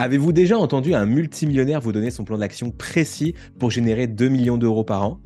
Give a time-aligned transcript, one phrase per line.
[0.00, 4.56] Avez-vous déjà entendu un multimillionnaire vous donner son plan d'action précis pour générer 2 millions
[4.56, 5.20] d'euros par an?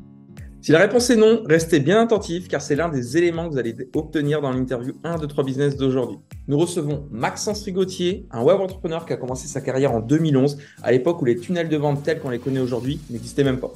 [0.59, 3.57] Si la réponse est non, restez bien attentif car c'est l'un des éléments que vous
[3.57, 6.17] allez obtenir dans l'interview 1 de 3 business d'aujourd'hui.
[6.49, 10.91] Nous recevons Maxence Rigotier, un web entrepreneur qui a commencé sa carrière en 2011, à
[10.91, 13.71] l'époque où les tunnels de vente tels qu'on les connaît aujourd'hui n'existaient même pas.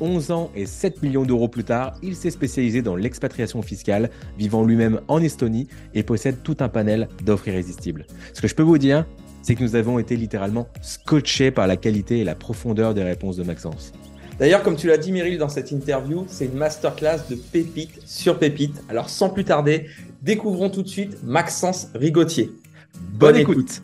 [0.00, 4.64] 11 ans et 7 millions d'euros plus tard, il s'est spécialisé dans l'expatriation fiscale, vivant
[4.64, 8.04] lui-même en Estonie et possède tout un panel d'offres irrésistibles.
[8.34, 9.06] Ce que je peux vous dire,
[9.42, 13.36] c'est que nous avons été littéralement scotchés par la qualité et la profondeur des réponses
[13.36, 13.92] de Maxence.
[14.38, 18.38] D'ailleurs, comme tu l'as dit, Meryl, dans cette interview, c'est une masterclass de pépite sur
[18.38, 18.82] pépite.
[18.88, 19.86] Alors, sans plus tarder,
[20.22, 22.50] découvrons tout de suite Maxence Rigotier.
[23.14, 23.82] Bonne, écoute.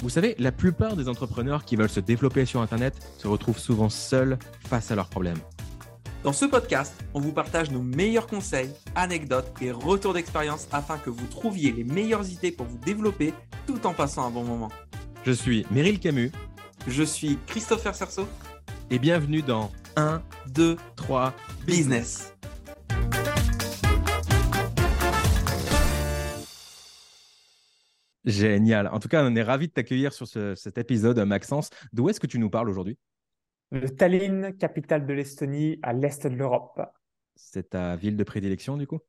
[0.00, 3.88] Vous savez, la plupart des entrepreneurs qui veulent se développer sur Internet se retrouvent souvent
[3.88, 5.40] seuls face à leurs problèmes.
[6.26, 11.08] Dans ce podcast, on vous partage nos meilleurs conseils, anecdotes et retours d'expérience afin que
[11.08, 13.32] vous trouviez les meilleures idées pour vous développer
[13.64, 14.72] tout en passant un bon moment.
[15.24, 16.32] Je suis Meryl Camus.
[16.88, 18.26] Je suis Christopher Cerceau.
[18.90, 21.32] Et bienvenue dans 1, 2, 3
[21.64, 22.34] Business.
[28.24, 28.88] Génial.
[28.88, 31.70] En tout cas, on est ravis de t'accueillir sur cet épisode, Maxence.
[31.92, 32.98] D'où est-ce que tu nous parles aujourd'hui?
[33.70, 36.80] Le Tallinn, capitale de l'Estonie, à l'est de l'Europe.
[37.34, 39.00] C'est ta ville de prédilection, du coup?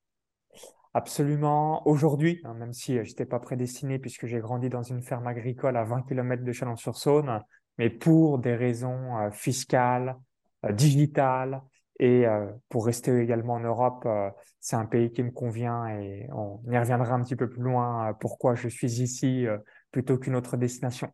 [0.93, 1.87] Absolument.
[1.87, 5.77] Aujourd'hui, hein, même si je n'étais pas prédestiné puisque j'ai grandi dans une ferme agricole
[5.77, 7.41] à 20 km de Chalon-sur-Saône,
[7.77, 10.17] mais pour des raisons euh, fiscales,
[10.65, 11.61] euh, digitales,
[11.99, 16.27] et euh, pour rester également en Europe, euh, c'est un pays qui me convient et
[16.31, 19.47] on y reviendra un petit peu plus loin euh, pourquoi je suis ici
[19.91, 21.11] plutôt qu'une autre destination.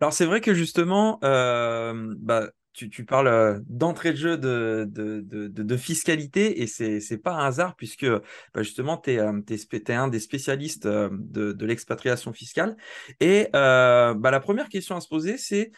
[0.00, 7.00] Alors c'est vrai que justement, bah, tu, parles d'entrée de jeu de, fiscalité et c'est
[7.10, 12.32] n'est pas un hasard puisque bah, justement tu es, es, un des spécialistes de, l'expatriation
[12.32, 12.76] fiscale.
[13.20, 15.72] Et bah, la première question à se poser, c'est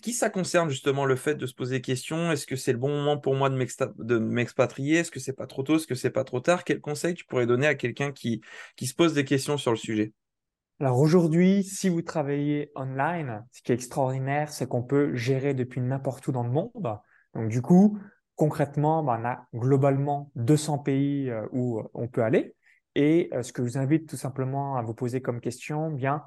[0.00, 2.78] qui ça concerne justement le fait de se poser des questions Est-ce que c'est le
[2.78, 4.98] bon moment pour moi de m'expatrier?
[4.98, 5.76] Est-ce que c'est pas trop tôt?
[5.76, 6.64] Est-ce que c'est pas trop tard?
[6.64, 8.40] Quel conseil tu pourrais donner à quelqu'un qui
[8.86, 10.14] se pose des questions sur le sujet?
[10.84, 15.80] Alors aujourd'hui, si vous travaillez online, ce qui est extraordinaire, c'est qu'on peut gérer depuis
[15.80, 16.98] n'importe où dans le monde.
[17.32, 17.98] Donc du coup,
[18.36, 22.54] concrètement, ben, on a globalement 200 pays euh, où on peut aller.
[22.96, 26.22] Et euh, ce que je vous invite tout simplement à vous poser comme question, bien,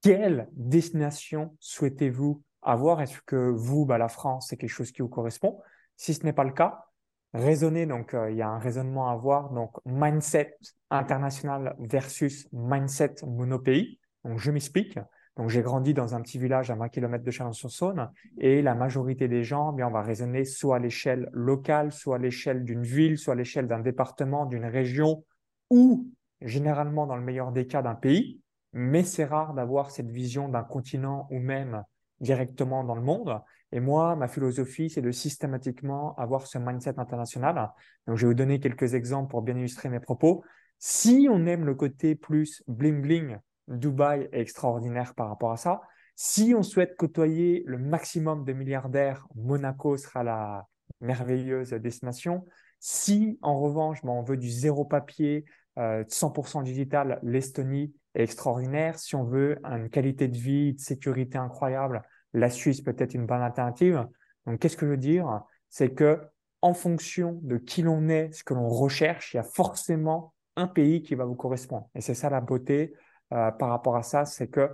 [0.00, 3.02] quelle destination souhaitez-vous avoir?
[3.02, 5.60] Est-ce que vous, bah, la France, c'est quelque chose qui vous correspond?
[5.98, 6.87] Si ce n'est pas le cas,
[7.34, 7.86] raisonnez.
[7.86, 9.50] Donc, euh, il y a un raisonnement à avoir.
[9.50, 10.56] Donc, mindset
[10.90, 13.98] international versus mindset monopays.
[14.24, 14.98] Donc, je m'explique.
[15.36, 19.28] Donc, j'ai grandi dans un petit village à 20 km de Chalon-sur-Saône et la majorité
[19.28, 23.18] des gens, bien, on va raisonner soit à l'échelle locale, soit à l'échelle d'une ville,
[23.18, 25.24] soit à l'échelle d'un département, d'une région
[25.70, 26.10] ou
[26.40, 28.40] généralement, dans le meilleur des cas, d'un pays.
[28.72, 31.82] Mais c'est rare d'avoir cette vision d'un continent ou même
[32.20, 33.40] directement dans le monde.
[33.72, 37.70] Et moi, ma philosophie, c'est de systématiquement avoir ce mindset international.
[38.06, 40.42] Donc, je vais vous donner quelques exemples pour bien illustrer mes propos.
[40.78, 45.82] Si on aime le côté plus bling bling, Dubaï est extraordinaire par rapport à ça.
[46.16, 50.66] Si on souhaite côtoyer le maximum de milliardaires, Monaco sera la
[51.00, 52.46] merveilleuse destination.
[52.80, 55.44] Si en revanche, ben, on veut du zéro papier,
[55.76, 58.98] 100% euh, digital, l'Estonie est extraordinaire.
[58.98, 62.02] Si on veut une qualité de vie, de sécurité incroyable,
[62.38, 64.06] la Suisse peut être une bonne alternative.
[64.46, 65.42] Donc, qu'est-ce que je veux dire?
[65.68, 66.20] C'est que
[66.62, 70.66] en fonction de qui l'on est, ce que l'on recherche, il y a forcément un
[70.66, 71.88] pays qui va vous correspondre.
[71.94, 72.94] Et c'est ça la beauté
[73.32, 74.70] euh, par rapport à ça, c'est que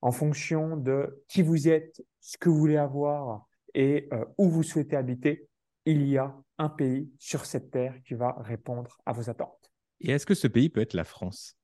[0.00, 4.62] en fonction de qui vous êtes, ce que vous voulez avoir et euh, où vous
[4.62, 5.48] souhaitez habiter,
[5.84, 9.70] il y a un pays sur cette terre qui va répondre à vos attentes.
[10.00, 11.56] Et est-ce que ce pays peut être la France?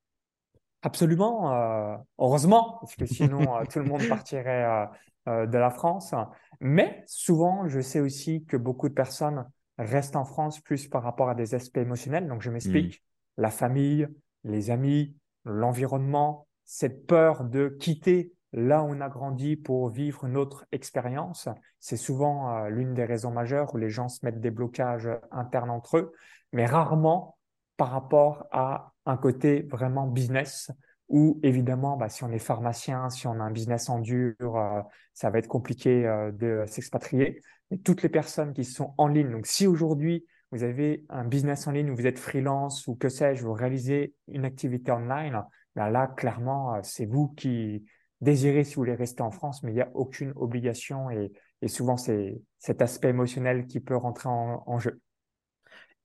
[0.82, 4.88] Absolument, euh, heureusement, parce que sinon euh, tout le monde partirait
[5.28, 6.12] euh, de la France.
[6.60, 9.46] Mais souvent, je sais aussi que beaucoup de personnes
[9.78, 12.26] restent en France plus par rapport à des aspects émotionnels.
[12.26, 12.96] Donc, je m'explique.
[12.96, 13.42] Mmh.
[13.42, 14.08] La famille,
[14.42, 20.36] les amis, l'environnement, cette peur de quitter là où on a grandi pour vivre une
[20.36, 21.48] autre expérience,
[21.80, 25.96] c'est souvent l'une des raisons majeures où les gens se mettent des blocages internes entre
[25.96, 26.12] eux,
[26.52, 27.38] mais rarement
[27.78, 30.70] par rapport à un côté vraiment business
[31.08, 34.80] où évidemment, bah, si on est pharmacien, si on a un business en dur, euh,
[35.12, 37.40] ça va être compliqué euh, de s'expatrier.
[37.70, 41.66] Mais toutes les personnes qui sont en ligne, donc si aujourd'hui vous avez un business
[41.66, 45.42] en ligne où vous êtes freelance ou que sais-je, vous réalisez une activité online,
[45.76, 47.84] bah, là, clairement, euh, c'est vous qui
[48.22, 51.30] désirez si vous voulez rester en France, mais il n'y a aucune obligation et,
[51.68, 55.00] souvent c'est cet aspect émotionnel qui peut rentrer en jeu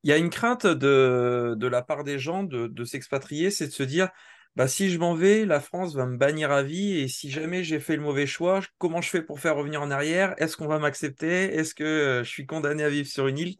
[0.07, 3.73] Il y a une crainte de, la part des gens de, de s'expatrier, c'est de
[3.73, 4.07] se dire,
[4.55, 7.61] bah, si je m'en vais, la France va me bannir à vie, et si jamais
[7.65, 10.33] j'ai fait le mauvais choix, comment je fais pour faire revenir en arrière?
[10.37, 11.53] Est-ce qu'on va m'accepter?
[11.53, 13.55] Est-ce que euh, je suis condamné à vivre sur une île?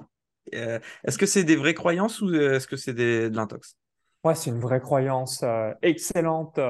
[0.54, 3.76] Euh, Est-ce que c'est des vraies croyances ou euh, est-ce que c'est de l'intox?
[4.24, 5.44] Ouais, c'est une vraie croyance.
[5.82, 6.62] excellente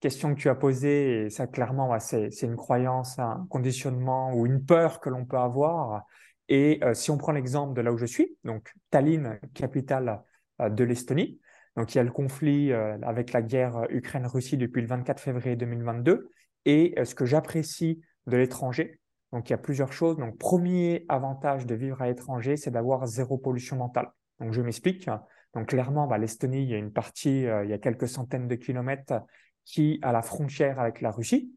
[0.00, 4.62] question que tu as posée, et ça, clairement, c'est une croyance, un conditionnement ou une
[4.66, 6.02] peur que l'on peut avoir.
[6.48, 10.22] Et euh, si on prend l'exemple de là où je suis, donc Tallinn, capitale
[10.60, 11.40] euh, de l'Estonie,
[11.76, 15.56] donc il y a le conflit euh, avec la guerre Ukraine-Russie depuis le 24 février
[15.56, 16.30] 2022.
[16.66, 18.98] Et ce que j'apprécie de l'étranger,
[19.32, 20.16] donc il y a plusieurs choses.
[20.16, 24.10] Donc premier avantage de vivre à l'étranger, c'est d'avoir zéro pollution mentale.
[24.40, 25.10] Donc je m'explique.
[25.52, 28.54] Donc clairement, bah, l'Estonie, il y a une partie, il y a quelques centaines de
[28.54, 29.20] kilomètres
[29.66, 31.52] qui a la frontière avec la Russie.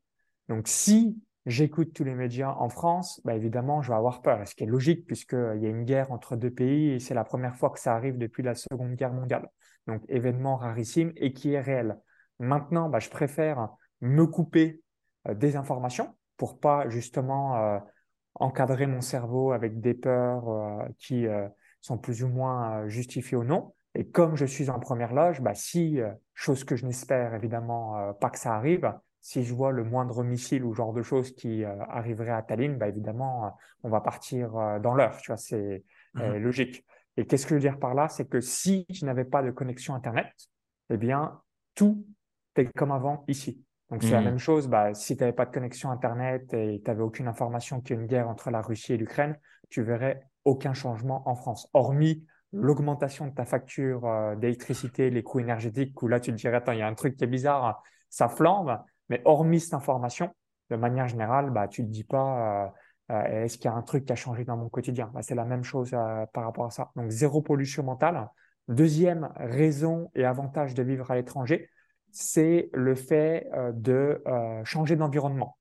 [0.49, 1.17] Donc si
[1.47, 4.67] j'écoute tous les médias en France, bah évidemment, je vais avoir peur, ce qui est
[4.67, 7.79] logique puisqu'il y a une guerre entre deux pays et c'est la première fois que
[7.79, 9.49] ça arrive depuis la Seconde Guerre mondiale.
[9.87, 11.97] Donc, événement rarissime et qui est réel.
[12.39, 13.69] Maintenant, bah, je préfère
[14.01, 14.81] me couper
[15.27, 17.79] euh, des informations pour pas justement euh,
[18.35, 21.25] encadrer mon cerveau avec des peurs euh, qui
[21.81, 23.73] sont plus ou moins justifiées ou non.
[23.95, 25.99] Et comme je suis en première loge, bah, si,
[26.33, 28.93] chose que je n'espère évidemment pas que ça arrive,
[29.27, 32.77] si je vois le moindre missile ou genre de choses qui euh, arriverait à Tallinn,
[32.77, 33.49] bah évidemment, euh,
[33.83, 35.17] on va partir euh, dans l'heure.
[35.17, 35.83] Tu vois, c'est
[36.13, 36.85] mmh logique.
[37.17, 38.07] Et qu'est-ce que je veux dire par là?
[38.07, 40.31] C'est que si je n'avais pas de connexion Internet,
[40.89, 41.41] eh bien,
[41.75, 42.05] tout
[42.55, 43.61] est comme avant ici.
[43.89, 44.23] Donc, c'est la mmh.
[44.23, 44.69] même chose.
[44.69, 47.99] Bah, si tu n'avais pas de connexion Internet et tu n'avais aucune information qu'il y
[47.99, 49.37] a une guerre entre la Russie et l'Ukraine,
[49.69, 56.01] tu verrais aucun changement en France, hormis l'augmentation de ta facture d'électricité, les coûts énergétiques,
[56.01, 58.29] où là, tu te dirais, attends, il y a un truc qui est bizarre, ça
[58.29, 58.79] flambe.
[59.09, 60.33] Mais hormis cette information,
[60.69, 62.71] de manière générale, bah, tu ne te dis pas
[63.09, 65.09] euh, euh, est-ce qu'il y a un truc qui a changé dans mon quotidien?
[65.13, 66.91] Bah, C'est la même chose euh, par rapport à ça.
[66.95, 68.27] Donc, zéro pollution mentale.
[68.67, 71.69] Deuxième raison et avantage de vivre à l'étranger,
[72.11, 74.21] c'est le fait de
[74.65, 75.57] changer d'environnement.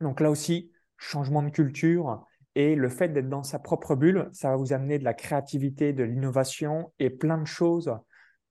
[0.00, 2.24] Donc là aussi, changement de culture
[2.54, 5.92] et le fait d'être dans sa propre bulle, ça va vous amener de la créativité,
[5.92, 7.94] de l'innovation et plein de choses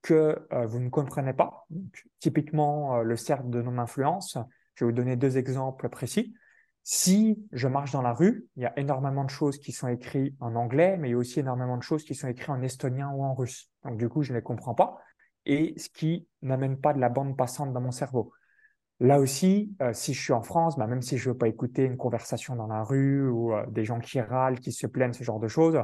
[0.02, 1.68] que euh, vous ne comprenez pas.
[2.20, 4.38] typiquement, euh, le cercle de non-influence.
[4.76, 6.34] Je vais vous donner deux exemples précis.
[6.84, 10.36] Si je marche dans la rue, il y a énormément de choses qui sont écrites
[10.40, 13.12] en anglais, mais il y a aussi énormément de choses qui sont écrites en estonien
[13.12, 13.70] ou en russe.
[13.84, 14.98] Donc du coup, je ne les comprends pas.
[15.46, 18.32] Et ce qui n'amène pas de la bande passante dans mon cerveau.
[19.02, 21.48] Là aussi, euh, si je suis en France, bah, même si je ne veux pas
[21.48, 25.24] écouter une conversation dans la rue ou des gens qui râlent, qui se plaignent, ce
[25.24, 25.82] genre de choses,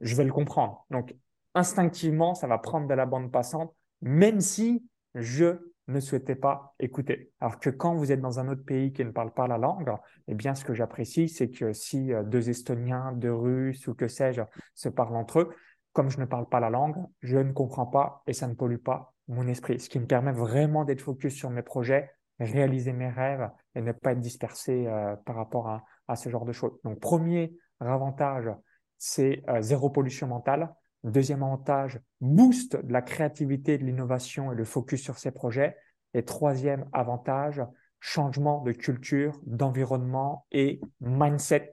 [0.00, 0.84] je vais le comprendre.
[0.90, 1.14] Donc
[1.54, 5.56] instinctivement, ça va prendre de la bande passante, même si je
[5.86, 7.30] ne souhaitais pas écouter.
[7.40, 9.92] Alors que quand vous êtes dans un autre pays qui ne parle pas la langue,
[10.28, 14.08] eh bien, ce que j'apprécie, c'est que si euh, deux Estoniens, deux Russes ou que
[14.08, 14.42] sais-je
[14.74, 15.54] se parlent entre eux,
[15.92, 18.82] comme je ne parle pas la langue, je ne comprends pas et ça ne pollue
[18.82, 19.78] pas mon esprit.
[19.78, 22.10] Ce qui me permet vraiment d'être focus sur mes projets,
[22.40, 25.68] réaliser mes rêves et ne pas être dispersé euh, par rapport
[26.08, 26.72] à, ce genre de choses.
[26.84, 28.50] Donc, premier avantage,
[28.98, 30.74] c'est euh, zéro pollution mentale.
[31.04, 35.76] Deuxième avantage, boost de la créativité, de l'innovation et le focus sur ses projets.
[36.14, 37.62] Et troisième avantage,
[38.00, 41.72] changement de culture, d'environnement et mindset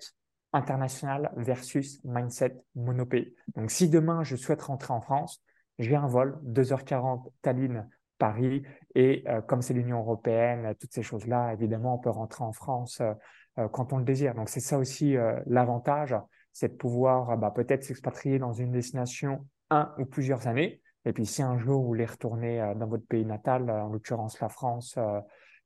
[0.54, 3.34] international versus mindset monopé.
[3.56, 5.42] Donc, si demain je souhaite rentrer en France,
[5.80, 7.88] j'ai un vol 2h40 Tallinn
[8.18, 8.62] Paris
[8.94, 13.02] et euh, comme c'est l'Union européenne, toutes ces choses-là, évidemment, on peut rentrer en France
[13.02, 13.14] euh,
[13.58, 14.36] euh, quand on le désire.
[14.36, 15.16] Donc c'est ça aussi
[15.48, 16.16] l'avantage
[16.54, 20.82] c'est de pouvoir bah, peut-être s'expatrier dans une destination un ou plusieurs années.
[21.06, 23.90] Et puis si un jour vous voulez retourner euh, dans votre pays natal, euh, en
[23.90, 25.20] l'occurrence la France, euh,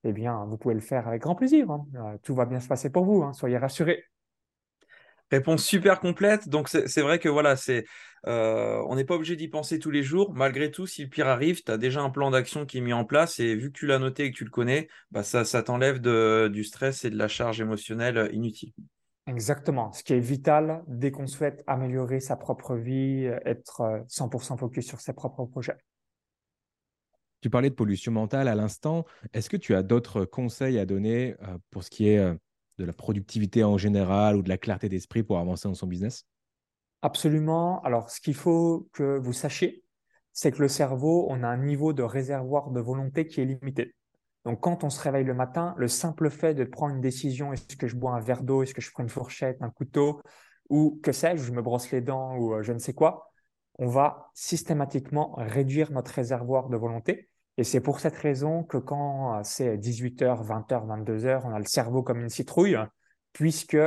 [0.04, 1.70] eh bien vous pouvez le faire avec grand plaisir.
[1.70, 1.86] Hein.
[2.24, 3.34] Tout va bien se passer pour vous, hein.
[3.34, 4.06] soyez rassurés.
[5.32, 6.48] Réponse super complète.
[6.48, 7.86] Donc c'est vrai que voilà, c'est
[8.28, 10.34] on n'est pas obligé d'y penser tous les jours.
[10.36, 12.94] Malgré tout, si le pire arrive, tu as déjà un plan d'action qui est mis
[12.94, 15.64] en place et vu que tu l'as noté et que tu le connais, bah, ça
[15.64, 18.72] t'enlève du stress et de la charge émotionnelle inutile.
[19.28, 19.92] Exactement.
[19.92, 24.58] Ce qui est vital dès qu'on souhaite améliorer sa propre vie, euh, être 100% euh,
[24.58, 25.78] focus sur ses propres projets.
[27.42, 29.06] Tu parlais de pollution mentale à l'instant.
[29.34, 32.20] Est-ce que tu as d'autres conseils à donner euh, pour ce qui est
[32.78, 36.26] de la productivité en général ou de la clarté d'esprit pour avancer dans son business?
[37.02, 37.82] Absolument.
[37.84, 39.84] Alors, ce qu'il faut que vous sachiez,
[40.34, 43.94] c'est que le cerveau, on a un niveau de réservoir de volonté qui est limité.
[44.46, 47.76] Donc, quand on se réveille le matin, le simple fait de prendre une décision, est-ce
[47.76, 50.22] que je bois un verre d'eau, est-ce que je prends une fourchette, un couteau,
[50.70, 53.32] ou que sais-je, je me brosse les dents ou euh, je ne sais quoi,
[53.80, 57.30] on va systématiquement réduire notre réservoir de volonté.
[57.58, 61.66] Et c'est pour cette raison que quand euh, c'est 18h, 20h, 22h, on a le
[61.66, 62.78] cerveau comme une citrouille,
[63.34, 63.78] puisque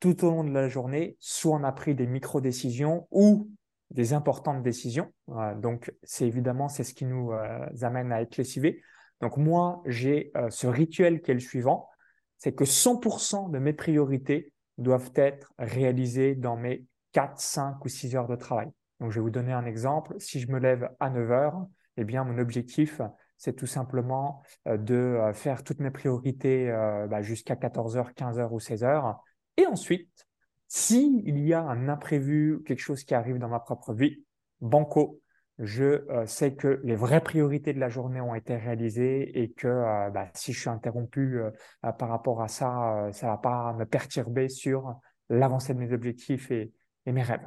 [0.00, 3.50] tout au long de la journée, soit on a pris des micro-décisions ou
[3.90, 5.12] des importantes décisions.
[5.56, 7.32] donc, c'est évidemment, c'est ce qui nous
[7.80, 8.82] amène à être lessivés.
[9.20, 11.88] Donc, moi, j'ai ce rituel qui est le suivant,
[12.36, 18.14] c'est que 100% de mes priorités doivent être réalisées dans mes 4, 5 ou 6
[18.14, 18.68] heures de travail.
[19.00, 20.14] Donc, je vais vous donner un exemple.
[20.18, 23.00] Si je me lève à 9 heures, eh bien, mon objectif,
[23.36, 26.68] c'est tout simplement de faire toutes mes priorités
[27.08, 29.16] bah, jusqu'à 14h, 15h ou 16h.
[29.56, 30.26] Et ensuite,
[30.68, 34.22] s'il y a un imprévu, quelque chose qui arrive dans ma propre vie,
[34.60, 35.20] banco,
[35.58, 39.66] je euh, sais que les vraies priorités de la journée ont été réalisées et que
[39.66, 41.50] euh, bah, si je suis interrompu euh,
[41.98, 46.50] par rapport à ça, ça ne va pas me perturber sur l'avancée de mes objectifs
[46.50, 46.72] et,
[47.06, 47.46] et mes rêves.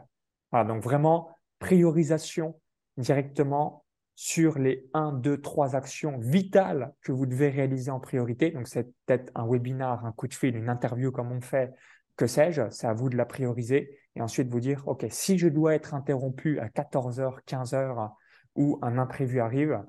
[0.51, 2.59] Voilà, donc vraiment, priorisation
[2.97, 8.51] directement sur les 1, 2, 3 actions vitales que vous devez réaliser en priorité.
[8.51, 11.71] Donc, c'est peut-être un webinar, un coup de fil, une interview comme on fait
[12.17, 15.47] que sais-je, c'est à vous de la prioriser et ensuite vous dire, OK, si je
[15.47, 18.11] dois être interrompu à 14h, 15h
[18.55, 19.81] ou un imprévu arrive,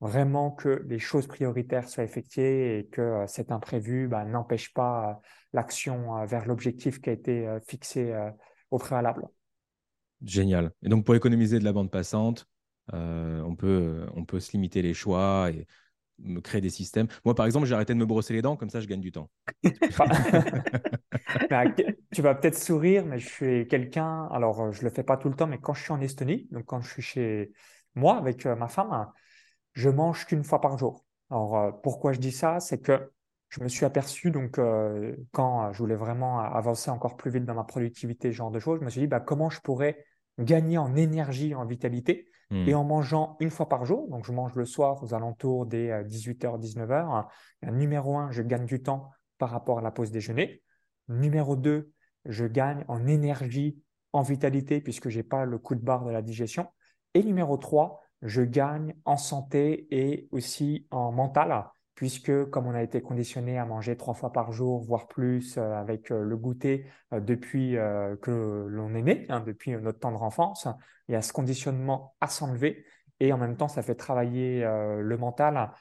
[0.00, 5.10] vraiment que les choses prioritaires soient effectuées et que euh, cet imprévu bah, n'empêche pas
[5.10, 5.14] euh,
[5.52, 8.14] l'action euh, vers l'objectif qui a été fixé
[8.70, 9.26] au préalable.
[10.22, 10.72] Génial.
[10.82, 12.46] Et donc pour économiser de la bande passante,
[12.92, 15.66] on, peut, on peut se limiter les choix et
[16.42, 17.06] créer des systèmes.
[17.24, 19.12] Moi, par exemple, j'ai arrêté de me brosser les dents, comme ça, je gagne du
[19.12, 19.30] temps.
[22.12, 25.16] Tu vas peut-être sourire, mais je suis quelqu'un, alors euh, je ne le fais pas
[25.16, 27.52] tout le temps, mais quand je suis en Estonie, donc quand je suis chez
[27.94, 29.06] moi avec euh, ma femme,
[29.72, 31.04] je mange qu'une fois par jour.
[31.30, 32.60] Alors, euh, pourquoi je dis ça?
[32.60, 33.12] C'est que
[33.48, 34.60] je me suis aperçu, donc,
[35.32, 38.78] quand je voulais vraiment avancer encore plus vite dans ma productivité, ce genre de choses,
[38.78, 40.04] je me suis dit, bah, comment je pourrais
[40.38, 42.68] gagner en énergie, en vitalité Hmm.
[42.68, 46.02] Et en mangeant une fois par jour, donc je mange le soir aux alentours des
[46.04, 47.28] 18h, 19h,
[47.70, 50.62] numéro 1, je gagne du temps par rapport à la pause déjeuner.
[51.10, 51.90] Numéro 2,
[52.24, 56.10] je gagne en énergie, en vitalité, puisque je n'ai pas le coup de barre de
[56.10, 56.68] la digestion.
[57.14, 62.82] Et numéro 3, je gagne en santé et aussi en mental, puisque comme on a
[62.82, 66.86] été conditionné à manger trois fois par jour, voire plus, euh, avec euh, le goûter
[67.12, 67.76] euh, depuis
[68.22, 70.68] que l'on est né, hein, depuis notre tendre enfance,
[71.08, 72.84] il y a ce conditionnement à s'enlever
[73.18, 75.72] et en même temps, ça fait travailler le mental.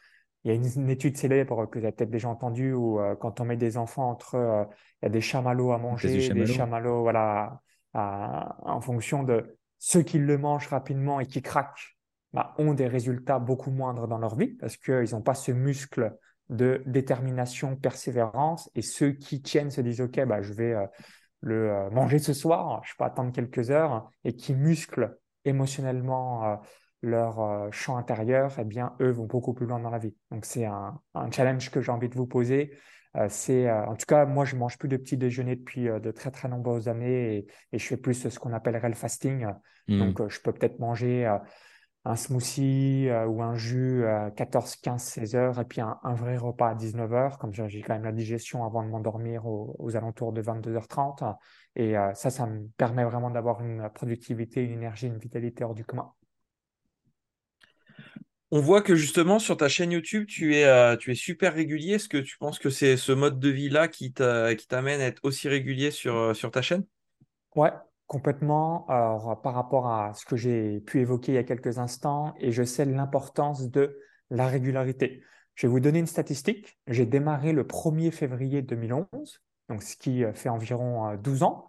[0.43, 3.46] Il y a une, étude célèbre que vous avez peut-être déjà entendue où quand on
[3.46, 4.67] met des enfants entre,
[5.01, 7.62] il y a des chamallows à manger, des chamallows, voilà,
[7.93, 11.98] en fonction de ceux qui le mangent rapidement et qui craquent
[12.31, 16.15] bah, ont des résultats beaucoup moindres dans leur vie parce qu'ils n'ont pas ce muscle
[16.50, 18.69] de détermination, persévérance.
[18.75, 20.86] Et ceux qui tiennent se disent, OK, bah, je vais euh,
[21.41, 26.55] le euh, manger ce soir, je peux attendre quelques heures, et qui musclent émotionnellement euh,
[27.01, 30.15] leur champ intérieur, eh bien, eux vont beaucoup plus loin dans la vie.
[30.32, 31.00] Donc, c'est un,
[31.32, 32.74] challenge que j'ai envie de vous poser.
[33.29, 36.50] c'est, en tout cas, moi, je mange plus de petit déjeuner depuis de très, très
[36.50, 39.48] nombreuses années et, je fais plus ce qu'on appellerait le fasting.
[39.88, 40.00] Mmh.
[40.00, 41.25] Donc, je peux peut-être manger
[42.06, 46.38] un smoothie euh, ou un jus à 14, 15, 16 heures et puis un, vrai
[46.38, 47.38] repas à 19 heures.
[47.38, 51.36] Comme j'ai quand même la digestion avant de m'endormir aux, alentours de 22h30.
[51.75, 55.75] Et euh, ça, ça me permet vraiment d'avoir une productivité, une énergie, une vitalité hors
[55.75, 56.12] du commun.
[58.51, 61.94] On voit que justement sur ta chaîne YouTube, tu es, euh, tu es super régulier.
[61.94, 65.48] Est-ce que tu penses que c'est ce mode de vie-là qui t'amène à être aussi
[65.48, 66.84] régulier sur, sur ta chaîne?
[67.56, 67.72] Ouais,
[68.10, 72.34] Complètement, alors, par rapport à ce que j'ai pu évoquer il y a quelques instants,
[72.39, 74.00] et je sais l'importance de
[74.32, 75.22] la régularité.
[75.53, 76.79] Je vais vous donner une statistique.
[76.88, 81.68] J'ai démarré le 1er février 2011, donc ce qui euh, fait environ 12 euh, ans.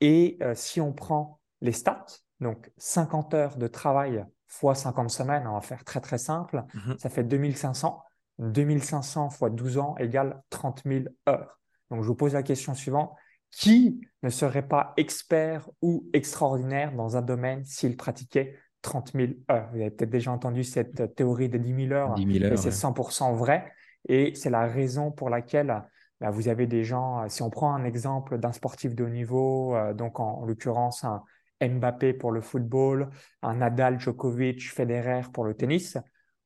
[0.00, 2.06] Et euh, si on prend les stats,
[2.38, 6.98] donc 50 heures de travail fois 50 semaines, on va faire très très simple, mhm.
[6.98, 8.02] ça fait 2500.
[8.38, 11.60] 2500 fois 12 ans égale 30 000 heures.
[11.90, 13.12] Donc je vous pose la question suivante
[13.50, 19.68] qui ne serait pas expert ou extraordinaire dans un domaine s'il pratiquait 30 000 heures?
[19.72, 22.56] Vous avez peut-être déjà entendu cette théorie des 10 000 heures, 10 000 heures et
[22.56, 23.72] c'est 100% vrai.
[24.08, 25.82] Et c'est la raison pour laquelle
[26.20, 29.74] bah, vous avez des gens, si on prend un exemple d'un sportif de haut niveau,
[29.74, 31.22] euh, donc en, l'occurrence un
[31.60, 33.10] Mbappé pour le football,
[33.42, 35.98] un Nadal, Djokovic, Federer pour le tennis,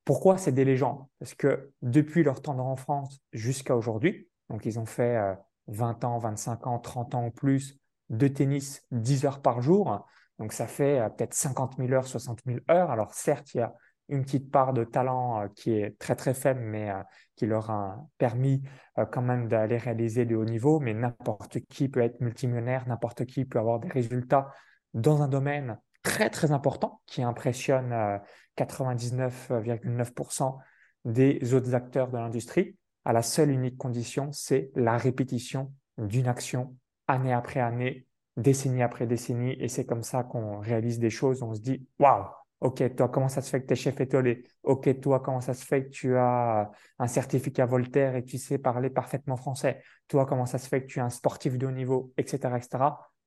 [0.04, 4.86] pourquoi c'est des légendes Parce que depuis leur tendre enfance jusqu'à aujourd'hui, donc ils ont
[4.86, 5.34] fait euh,
[5.68, 7.78] 20 ans, 25 ans, 30 ans ou plus
[8.10, 10.06] de tennis 10 heures par jour.
[10.38, 12.90] Donc ça fait euh, peut-être 50 000 heures, 60 000 heures.
[12.90, 13.72] Alors certes, il y a
[14.08, 17.02] une petite part de talent euh, qui est très très faible, mais euh,
[17.36, 18.62] qui leur a permis
[19.10, 20.78] quand même d'aller réaliser de haut niveau.
[20.78, 24.52] Mais n'importe qui peut être multimillionnaire, n'importe qui peut avoir des résultats
[24.94, 28.20] dans un domaine très très important qui impressionne
[28.56, 30.58] 99,9%
[31.04, 36.74] des autres acteurs de l'industrie à la seule unique condition, c'est la répétition d'une action
[37.06, 41.42] année après année, décennie après décennie, et c'est comme ça qu'on réalise des choses.
[41.42, 42.24] On se dit, waouh,
[42.60, 44.44] ok, toi, comment ça se fait que tu es chef étoilé?
[44.62, 48.38] Ok, toi, comment ça se fait que tu as un certificat Voltaire et que tu
[48.38, 49.82] sais parler parfaitement français?
[50.08, 52.84] Toi, comment ça se fait que tu es un sportif de haut niveau, etc., etc.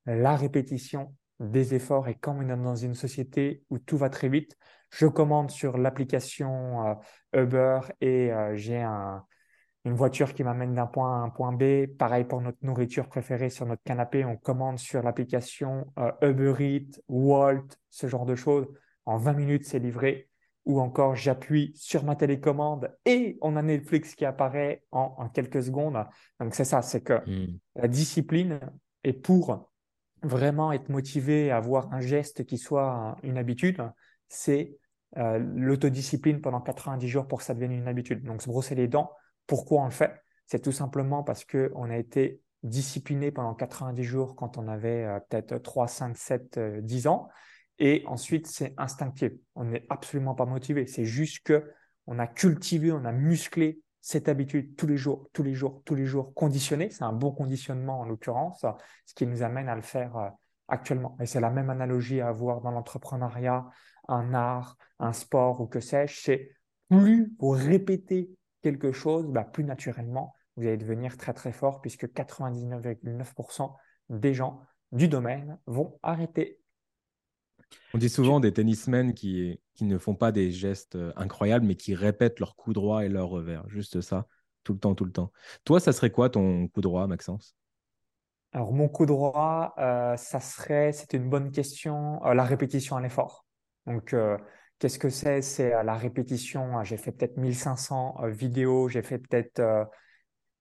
[0.08, 4.30] La répétition des efforts et quand on est dans une société où tout va très
[4.30, 4.58] vite,
[4.90, 9.24] je commande sur l'application euh, Uber et euh, j'ai un,
[9.86, 11.88] une voiture qui m'amène d'un point A à un point B.
[11.98, 17.00] Pareil pour notre nourriture préférée sur notre canapé, on commande sur l'application euh, Uber Eats,
[17.08, 18.68] Walt, ce genre de choses.
[19.06, 20.30] En 20 minutes, c'est livré.
[20.66, 26.06] Ou encore, j'appuie sur ma télécommande et on a Netflix qui apparaît en, quelques secondes.
[26.42, 27.58] Donc, c'est ça, c'est que hmm.
[27.76, 28.60] la discipline
[29.06, 29.70] est pour
[30.24, 33.84] vraiment être motivé à avoir un geste qui soit une habitude,
[34.28, 34.78] c'est
[35.18, 38.24] euh, l'autodiscipline pendant 90 jours pour que ça devienne une habitude.
[38.24, 39.12] Donc, se brosser les dents,
[39.46, 40.22] pourquoi on le fait?
[40.46, 45.20] C'est tout simplement parce qu'on a été discipliné pendant 90 jours quand on avait euh,
[45.30, 47.30] peut-être 3, 5, 7, 10 ans.
[47.80, 49.32] Et ensuite, c'est instinctif.
[49.56, 50.88] On n'est absolument pas motivé.
[50.88, 51.72] C'est juste que
[52.08, 55.94] on a cultivé, on a musclé cette habitude tous les jours, tous les jours, tous
[55.94, 56.90] les jours, conditionné.
[56.92, 58.66] C'est un bon conditionnement en l'occurrence,
[59.06, 60.30] ce qui nous amène à le faire euh,
[60.70, 61.18] actuellement.
[61.20, 63.66] Et c'est la même analogie à avoir dans l'entrepreneuriat,
[64.08, 66.22] un art, un sport ou que sais-je.
[66.22, 66.52] C'est
[66.90, 68.30] plus vous répétez
[68.62, 73.76] quelque chose, bah, plus naturellement, vous allez devenir très très fort puisque 99,9%
[74.10, 74.62] des gens
[74.94, 76.62] du domaine vont arrêter.
[77.94, 81.76] On dit souvent des tennismen qui, qui ne font pas des gestes euh, incroyables, mais
[81.76, 83.68] qui répètent leur coup droit et leur revers.
[83.70, 84.28] Juste ça,
[84.64, 85.32] tout le temps, tout le temps.
[85.64, 87.56] Toi, ça serait quoi ton coup droit, Maxence?
[88.54, 93.02] Alors, mon coup droit, euh, ça serait, c'est une bonne question, euh, la répétition à
[93.02, 93.46] l'effort.
[93.86, 94.16] Donc,
[94.80, 95.42] Qu'est-ce que c'est?
[95.42, 96.78] C'est la répétition.
[96.78, 96.84] Hein.
[96.84, 99.60] J'ai fait peut-être 1500 vidéos, j'ai fait peut-être,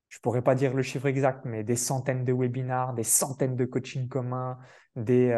[0.09, 3.65] je pourrais pas dire le chiffre exact, mais des centaines de webinars, des centaines de
[3.65, 4.59] coachings communs,
[4.95, 5.35] des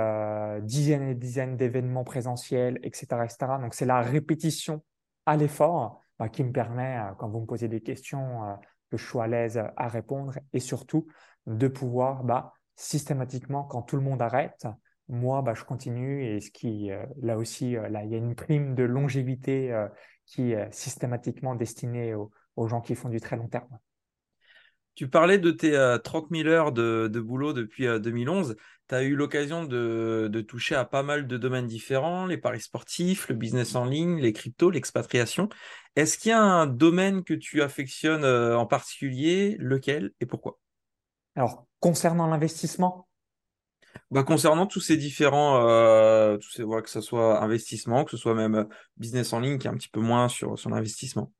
[0.62, 3.06] dizaines et dizaines d'événements présentiels, etc..
[3.60, 4.84] Donc, c'est la répétition
[5.26, 8.42] à l'effort bah, qui me permet, quand vous me posez des questions,
[8.90, 11.06] que je sois à l'aise à répondre et surtout
[11.46, 14.66] de pouvoir bah, systématiquement, quand tout le monde arrête,
[15.08, 16.50] moi, bah, je continue et ce
[16.90, 19.88] euh, là aussi, euh, il y a une prime de longévité euh,
[20.26, 22.30] qui est systématiquement destinée aux,
[22.68, 23.78] gens qui font du très long terme.
[24.98, 28.56] Tu parlais de tes 30 000 heures de, boulot depuis 2011.
[28.88, 32.60] Tu as eu l'occasion de, de, toucher à pas mal de domaines différents, les paris
[32.60, 35.50] sportifs, le business en ligne, les cryptos, l'expatriation.
[35.94, 39.54] Est-ce qu'il y a un domaine que tu affectionnes en particulier?
[39.60, 40.58] Lequel et pourquoi?
[41.36, 43.06] Alors, concernant l'investissement,
[44.10, 48.34] bah, concernant tous ces différents, euh, tous ces, que ce soit investissement, que ce soit
[48.34, 48.64] même euh,
[48.96, 51.32] business en ligne, qui est un petit peu moins sur son investissement.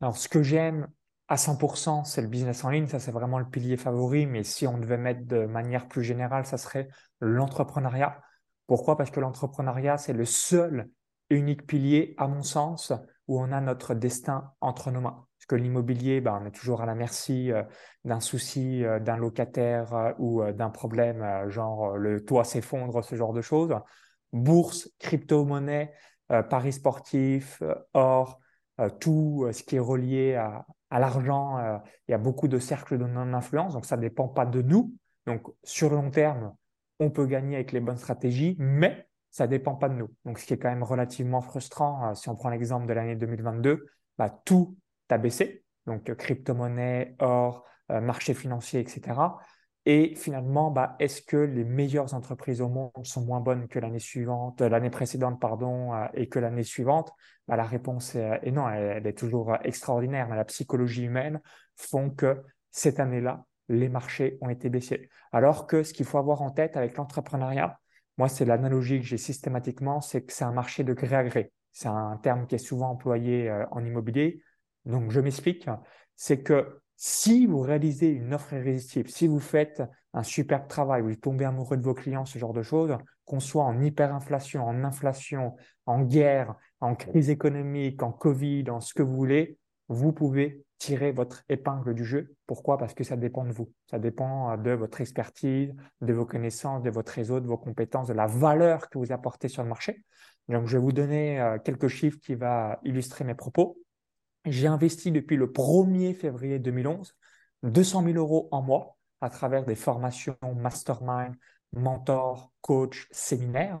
[0.00, 0.88] Alors, ce que j'aime
[1.28, 2.86] à 100%, c'est le business en ligne.
[2.86, 4.26] Ça, c'est vraiment le pilier favori.
[4.26, 6.88] Mais si on devait mettre de manière plus générale, ça serait
[7.20, 8.20] l'entrepreneuriat.
[8.66, 8.96] Pourquoi?
[8.96, 10.88] Parce que l'entrepreneuriat, c'est le seul
[11.30, 12.92] et unique pilier, à mon sens,
[13.26, 15.26] où on a notre destin entre nos mains.
[15.38, 17.62] Parce que l'immobilier, ben, on est toujours à la merci euh,
[18.04, 23.32] d'un souci euh, d'un locataire euh, ou d'un problème, genre le toit s'effondre, ce genre
[23.32, 23.74] de choses.
[24.32, 25.92] Bourse, crypto-monnaie,
[26.50, 27.62] paris sportifs,
[27.94, 28.40] or,
[29.00, 31.58] tout ce qui est relié à, à l'argent,
[32.08, 34.94] il y a beaucoup de cercles de non-influence, donc ça ne dépend pas de nous.
[35.26, 36.54] Donc sur le long terme,
[37.00, 40.08] on peut gagner avec les bonnes stratégies, mais ça ne dépend pas de nous.
[40.24, 43.86] Donc, ce qui est quand même relativement frustrant, si on prend l'exemple de l'année 2022,
[44.16, 44.78] bah, tout
[45.10, 49.20] a baissé, donc euh, crypto-monnaie, or, euh, marché financier, etc.
[49.88, 54.00] Et finalement, bah, est-ce que les meilleures entreprises au monde sont moins bonnes que l'année
[54.00, 57.12] suivante, euh, l'année précédente, pardon, et que l'année suivante?
[57.46, 60.28] Bah, La réponse est, non, elle, est toujours extraordinaire.
[60.28, 61.40] Mais la psychologie humaine
[61.76, 65.08] font que cette année-là, les marchés ont été baissés.
[65.30, 67.78] Alors que ce qu'il faut avoir en tête avec l'entrepreneuriat,
[68.18, 71.52] moi, c'est l'analogie que j'ai systématiquement, c'est que c'est un marché de gré à gré.
[71.72, 74.42] C'est un terme qui est souvent employé en immobilier.
[74.84, 75.68] Donc, je m'explique,
[76.16, 79.82] c'est que si vous réalisez une offre irrésistible, si vous faites
[80.14, 83.64] un superbe travail, vous tombez amoureux de vos clients, ce genre de choses, qu'on soit
[83.64, 89.14] en hyperinflation, en inflation, en guerre, en crise économique, en Covid, en ce que vous
[89.14, 92.34] voulez, vous pouvez tirer votre épingle du jeu.
[92.46, 92.78] Pourquoi?
[92.78, 93.70] Parce que ça dépend de vous.
[93.90, 98.12] Ça dépend de votre expertise, de vos connaissances, de votre réseau, de vos compétences, de
[98.12, 100.04] la valeur que vous apportez sur le marché.
[100.48, 103.78] Donc, je vais vous donner euh, quelques chiffres qui vont illustrer mes propos.
[104.46, 107.16] J'ai investi depuis le 1er février 2011
[107.64, 111.34] 200 000 euros en mois à travers des formations mastermind,
[111.72, 113.80] mentor, coach, séminaires.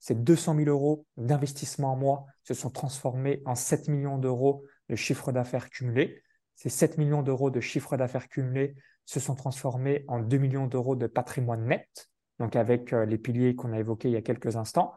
[0.00, 4.96] Ces 200 000 euros d'investissement en mois se sont transformés en 7 millions d'euros de
[4.96, 6.22] chiffre d'affaires cumulé.
[6.56, 10.96] Ces 7 millions d'euros de chiffre d'affaires cumulé se sont transformés en 2 millions d'euros
[10.96, 12.10] de patrimoine net.
[12.40, 14.92] donc avec les piliers qu'on a évoqués il y a quelques instants,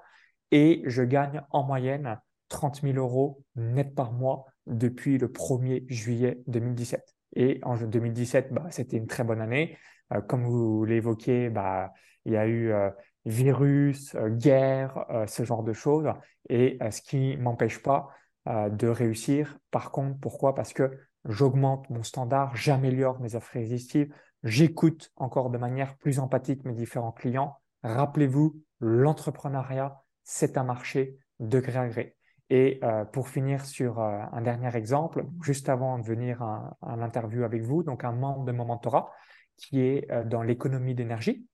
[0.50, 6.42] et je gagne en moyenne 30 000 euros net par mois depuis le 1er juillet
[6.48, 7.16] 2017.
[7.36, 9.78] Et en 2017, bah, c'était une très bonne année.
[10.14, 11.94] Euh, comme vous l'évoquiez, bah,
[12.26, 12.90] il y a eu euh,
[13.26, 16.10] virus, euh, guerre, ce genre de choses,
[16.50, 18.10] et ce qui m'empêche pas
[18.46, 19.58] de réussir.
[19.72, 20.54] Par contre, pourquoi?
[20.54, 20.92] Parce que
[21.30, 27.14] j'augmente mon standard, j'améliore mes offres irrésistibles, j'écoute encore de manière plus empathique mes différents
[27.14, 27.56] clients.
[27.84, 32.18] Rappelez-vous, l'entrepreneuriat, c'est un marché de gré à gré.
[32.54, 37.44] Et euh, pour finir sur euh, un dernier exemple, juste avant de venir à, l'interview
[37.44, 39.12] avec vous, donc un membre de mon mentorat
[39.58, 41.48] qui est euh, dans l'économie d'énergie,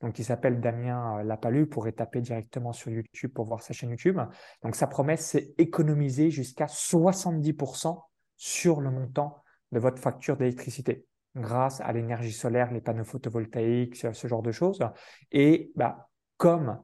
[0.00, 4.18] donc il s'appelle Damien Lapalu, pour taper directement sur YouTube pour voir sa chaîne YouTube.
[4.64, 8.02] Donc sa promesse, c'est économiser jusqu'à 70%
[8.36, 14.26] sur le montant de votre facture d'électricité grâce à l'énergie solaire, les panneaux photovoltaïques, ce,
[14.26, 14.80] genre de choses.
[15.30, 16.08] Et bah,
[16.38, 16.82] comme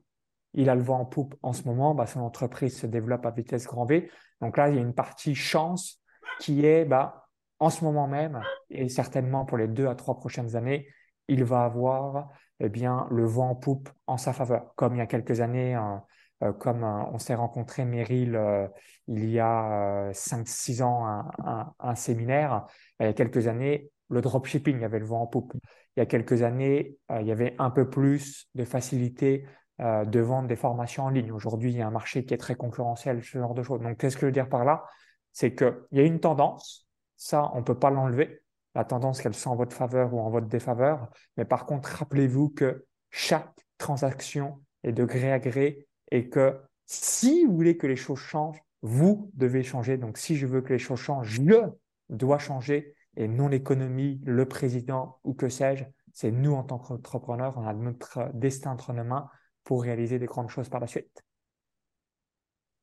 [0.57, 3.31] il a le vent en poupe en ce moment, bah, son entreprise se développe à
[3.31, 4.11] vitesse grand V.
[4.41, 6.03] Donc là, il y a une partie chance
[6.41, 10.57] qui est bah, en ce moment même, et certainement pour les deux à trois prochaines
[10.57, 10.89] années,
[11.29, 14.75] il va avoir eh bien, le vent en poupe en sa faveur.
[14.77, 15.77] Comme il y a quelques années,
[16.43, 18.69] euh, comme euh, on s'est rencontré, Meryl, euh,
[19.09, 22.67] il y a 5-6 ans, un, un, séminaire,
[23.01, 25.53] il y a quelques années, le dropshipping avait le vent en poupe.
[25.97, 29.47] Il y a quelques années, il y avait un peu plus de facilité
[29.81, 31.31] euh, de vendre des formations en ligne.
[31.33, 33.81] Aujourd'hui, il y a un marché qui est très concurrentiel, ce genre de choses.
[33.81, 34.85] Donc, qu'est-ce que je veux dire par là?
[35.33, 38.43] C'est qu'il y a une tendance, ça, on ne peut pas l'enlever,
[38.75, 41.11] la tendance qu'elle soit en votre faveur ou en votre défaveur.
[41.37, 47.45] Mais par contre, rappelez-vous que chaque transaction est de gré à gré et que si
[47.45, 49.99] vous voulez que les choses changent, vous devez changer.
[49.99, 51.53] Donc, si je veux que les choses changent, je
[52.09, 55.85] dois changer et non l'économie, le président ou que sais-je.
[56.13, 59.29] C'est nous en tant qu'entrepreneurs, on a notre destin entre nos mains
[59.67, 61.25] pour réaliser des grandes choses par la suite.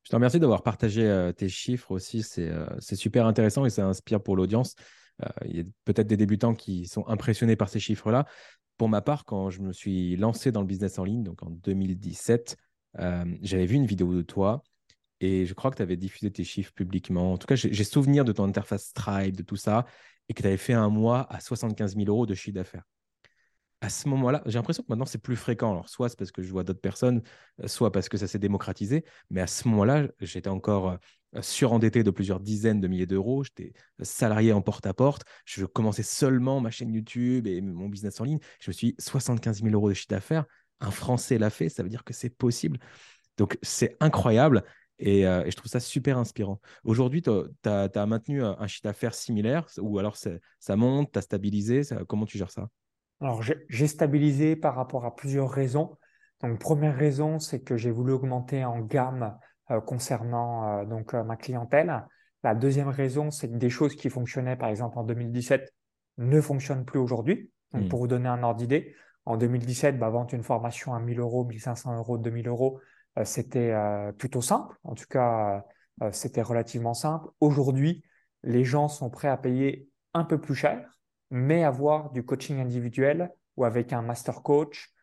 [0.04, 2.24] Je te remercie d'avoir partagé euh, tes chiffres aussi.
[2.38, 4.76] Euh, c'est super intéressant et ça inspire pour l'audience.
[5.24, 8.26] Euh, il y a peut-être des débutants qui sont impressionnés par ces chiffres-là.
[8.78, 11.50] Pour ma part, quand je me suis lancé dans le business en ligne, donc en
[11.50, 12.58] 2017,
[13.42, 14.62] j'avais vu une vidéo de toi
[15.20, 17.34] et je crois que tu avais diffusé tes chiffres publiquement.
[17.34, 19.86] En tout cas, j'ai souvenir de ton interface Stripe, de tout ça,
[20.28, 22.84] et que tu avais fait un mois à 75 000 euros de chiffre d'affaires
[23.84, 25.72] à ce moment-là, j'ai l'impression que maintenant c'est plus fréquent.
[25.72, 27.22] Alors, soit c'est parce que je vois d'autres personnes,
[27.62, 29.04] euh, soit parce que ça s'est démocratisé.
[29.30, 33.44] Mais à ce moment-là, j'étais encore euh, surendetté de plusieurs dizaines de milliers d'euros.
[33.44, 35.24] J'étais salarié en porte-à-porte.
[35.44, 38.40] Je commençais seulement ma chaîne YouTube et mon business en ligne.
[38.62, 40.46] Je me suis dit 75 000 euros de chiffre d'affaires.
[40.80, 42.80] Un Français l'a fait, ça veut dire que c'est possible.
[43.38, 44.64] Donc, c'est incroyable.
[44.98, 46.62] Et, euh, je trouve ça super inspirant.
[46.86, 47.32] Aujourd'hui, tu
[47.66, 51.82] as, maintenu un chiffre d'affaires similaire ou alors ça monte, tu as stabilisé.
[52.08, 52.70] comment tu gères ça?
[53.22, 55.98] Alors, j'ai stabilisé par rapport à plusieurs raisons.
[56.42, 59.38] Donc, première raison, c'est que j'ai voulu augmenter en gamme
[59.72, 62.06] euh, concernant euh, donc euh, ma clientèle.
[62.44, 65.74] La deuxième raison, c'est que des choses qui fonctionnaient, par exemple, en 2017,
[66.18, 67.50] ne fonctionnent plus aujourd'hui.
[67.72, 67.88] Donc, hmm.
[67.88, 68.94] pour vous donner un ordre d'idée,
[69.26, 72.82] en 2017, bah, vendre une formation à 1000 euros, 1500 euros, 2000 euros,
[73.24, 73.74] c'était
[74.18, 74.76] plutôt simple.
[74.84, 75.64] En tout cas,
[76.12, 77.30] c'était relativement simple.
[77.40, 78.04] Aujourd'hui,
[78.42, 80.94] les gens sont prêts à payer un peu plus cher
[81.34, 84.94] mais avoir du coaching individuel ou avec un master coach,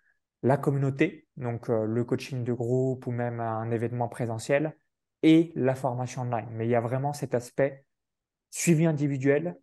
[0.44, 4.76] la communauté, donc euh, le coaching de groupe ou même un événement présentiel
[5.24, 6.46] et la formation online.
[6.52, 7.84] Mais il y a vraiment cet aspect
[8.48, 9.58] suivi individuel,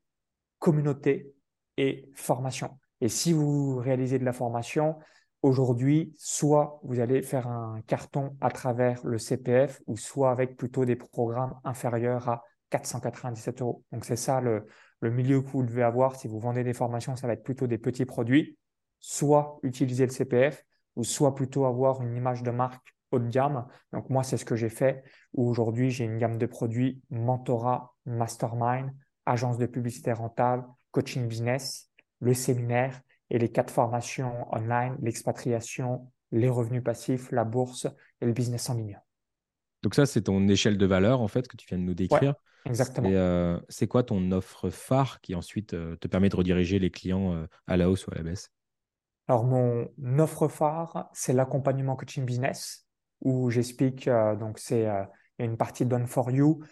[0.60, 1.34] communauté
[1.78, 2.78] et formation.
[3.00, 4.98] Et si vous réalisez de la formation,
[5.44, 10.84] aujourd'hui, soit vous allez faire un carton à travers le CPF ou soit avec plutôt
[10.84, 13.86] des programmes inférieurs à 497 euros.
[13.94, 14.68] Donc c'est ça le,
[15.02, 17.68] le milieu que vous devez avoir, si vous vendez des formations, ça va être plutôt
[17.68, 18.58] des petits produits,
[19.00, 20.64] soit utiliser le CPF,
[20.96, 23.68] ou soit plutôt avoir une image de marque haut de gamme.
[23.94, 27.94] Donc moi, c'est ce que j'ai fait, où aujourd'hui, j'ai une gamme de produits mentorat,
[28.06, 28.92] mastermind,
[29.26, 36.50] agence de publicité rentable, coaching business, le séminaire et les quatre formations online, l'expatriation, les
[36.50, 37.88] revenus passifs, la bourse
[38.22, 39.00] et le business en ligne.
[39.84, 42.34] Donc ça, c'est ton échelle de valeur, en fait, que tu viens de nous décrire.
[42.66, 43.10] Exactement.
[43.12, 47.34] Euh, c'est quoi ton offre phare qui ensuite euh, te permet de rediriger les clients
[47.34, 48.52] euh, à la hausse ou à la baisse?
[49.28, 49.90] Alors, mon
[50.20, 52.88] offre phare, c'est l'accompagnement coaching business,
[53.20, 54.88] où j'explique, donc c'est
[55.38, 56.64] une partie Done for You,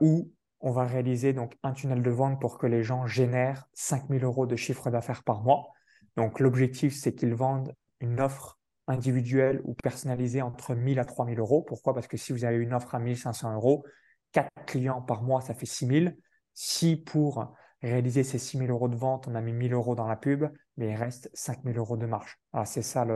[0.00, 0.30] où
[0.60, 4.46] on va réaliser donc un tunnel de vente pour que les gens génèrent 5000 euros
[4.46, 5.72] de chiffre d'affaires par mois.
[6.16, 11.62] Donc, l'objectif, c'est qu'ils vendent une offre individuel ou personnalisé entre 1000 à 3000 euros.
[11.62, 11.94] Pourquoi?
[11.94, 13.84] Parce que si vous avez une offre à 1500 euros,
[14.32, 16.16] 4 clients par mois, ça fait 6000.
[16.54, 20.16] Si pour réaliser ces 6000 euros de vente, on a mis 1000 euros dans la
[20.16, 20.44] pub,
[20.76, 22.38] mais il reste 5 000 euros de marge.
[22.64, 23.06] c'est ça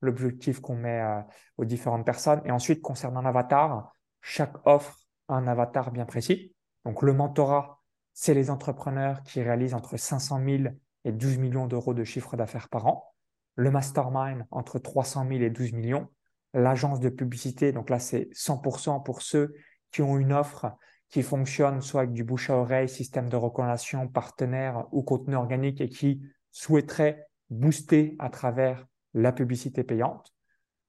[0.00, 1.20] l'objectif qu'on met euh,
[1.58, 2.40] aux différentes personnes.
[2.44, 6.54] Et ensuite, concernant l'avatar, chaque offre a un avatar bien précis.
[6.84, 7.80] Donc, le mentorat,
[8.12, 12.68] c'est les entrepreneurs qui réalisent entre 500 000 et 12 millions d'euros de chiffre d'affaires
[12.68, 13.14] par an.
[13.54, 16.08] Le mastermind, entre 300 000 et 12 millions.
[16.54, 19.54] L'agence de publicité, donc là, c'est 100% pour ceux
[19.92, 20.76] qui ont une offre
[21.12, 25.82] qui fonctionne soit avec du bouche à oreille, système de recommandation, partenaire ou contenu organique
[25.82, 30.32] et qui souhaiterait booster à travers la publicité payante.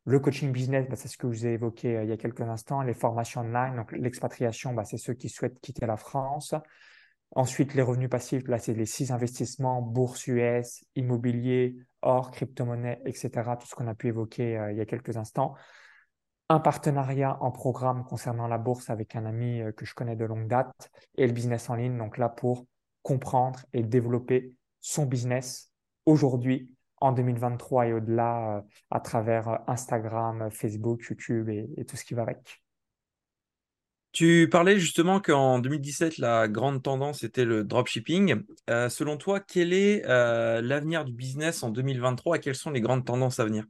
[0.06, 2.18] Le coaching business, bah, c'est ce que je vous ai évoqué euh, il y a
[2.18, 2.82] quelques instants.
[2.82, 6.56] Les formations online, donc l'expatriation, bah, c'est ceux qui souhaitent quitter la France.
[7.36, 13.30] Ensuite, les revenus passifs, là, c'est les six investissements, bourse US, immobilier, or, crypto-monnaie, etc.
[13.60, 15.56] Tout ce qu'on a pu évoquer euh, il y a quelques instants.
[16.49, 20.25] Un partenariat en programme concernant la bourse avec un ami euh, que je connais de
[20.25, 22.65] longue date et le business en ligne, donc là pour
[23.01, 25.71] comprendre et développer son business
[26.06, 32.13] aujourd'hui, en 2023 et au-delà, euh, à travers Instagram, Facebook, YouTube et tout ce qui
[32.13, 32.63] va avec.
[34.13, 38.43] Tu parlais justement qu'en 2017, la grande tendance était le dropshipping.
[38.69, 42.79] Euh, selon toi, quel est euh, l'avenir du business en 2023 et quelles sont les
[42.79, 43.65] grandes tendances à venir?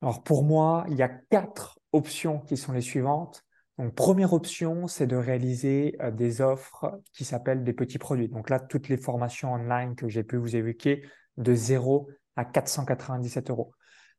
[0.00, 3.44] Alors pour moi, il y a quatre options qui sont les suivantes.
[3.78, 8.28] Donc première option, c'est de réaliser euh, des offres qui s'appellent des petits produits.
[8.28, 11.02] Donc là, toutes les formations online que j'ai pu vous évoquer,
[11.36, 13.72] de 0 à 497 euros.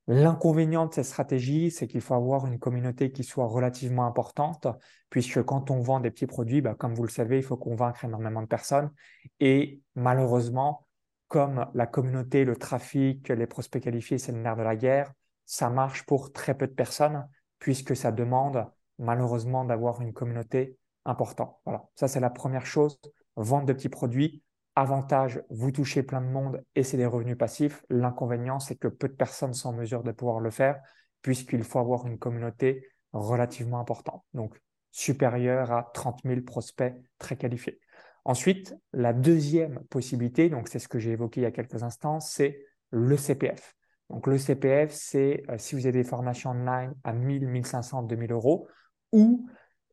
[0.07, 4.67] L'inconvénient de cette stratégie, c'est qu'il faut avoir une communauté qui soit relativement importante,
[5.09, 8.05] puisque quand on vend des petits produits, bah, comme vous le savez, il faut convaincre
[8.05, 8.91] énormément de personnes.
[9.39, 10.85] Et malheureusement,
[11.27, 15.11] comme la communauté, le trafic, les prospects qualifiés, c'est le nerf de la guerre,
[15.45, 17.27] ça marche pour très peu de personnes,
[17.65, 18.67] puisque ça demande
[18.99, 21.57] malheureusement d'avoir une communauté importante.
[21.65, 22.99] Voilà, ça c'est la première chose,
[23.37, 24.43] vendre de petits produits.
[24.75, 27.83] Avantage, vous touchez plein de monde et c'est des revenus passifs.
[27.89, 30.79] L'inconvénient, c'est que peu de personnes sont en mesure de pouvoir le faire
[31.23, 37.79] puisqu'il faut avoir une communauté relativement importante, donc supérieure à 30 000 prospects très qualifiés.
[38.25, 42.19] Ensuite, la deuxième possibilité, donc c'est ce que j'ai évoqué il y a quelques instants,
[42.19, 43.75] c'est le CPF.
[44.09, 48.31] Donc le CPF, c'est euh, si vous avez des formations online à 1000, 1500, 2000
[48.31, 48.67] euros
[49.11, 49.47] ou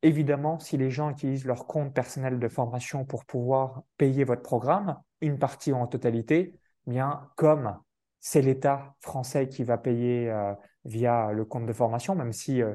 [0.05, 4.99] Évidemment, si les gens utilisent leur compte personnel de formation pour pouvoir payer votre programme,
[5.21, 7.79] une partie ou en totalité, eh bien comme
[8.19, 10.53] c'est l'État français qui va payer euh,
[10.85, 12.75] via le compte de formation, même si euh,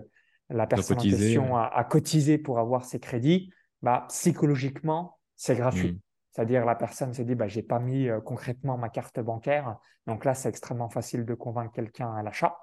[0.50, 5.92] la personne en question a, cotisé pour avoir ses crédits, bah, psychologiquement, c'est gratuit.
[5.92, 6.00] Hmm.
[6.38, 9.80] C'est-à-dire la personne se dit, bah, je n'ai pas mis euh, concrètement ma carte bancaire.
[10.06, 12.56] Donc là, c'est extrêmement facile de convaincre quelqu'un à l'achat.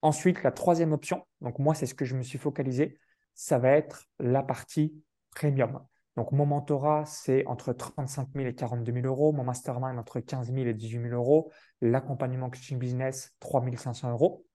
[0.00, 3.00] Ensuite, la troisième option, donc moi, c'est ce que je me suis focalisé,
[3.34, 4.94] ça va être la partie
[5.34, 5.84] premium.
[6.16, 9.32] Donc, mon mentorat, c'est entre 35 000 et 42 000 euros.
[9.32, 11.50] Mon mastermind, entre 15 000 et 18 000 euros.
[11.80, 14.46] L'accompagnement coaching business, 3 500 euros.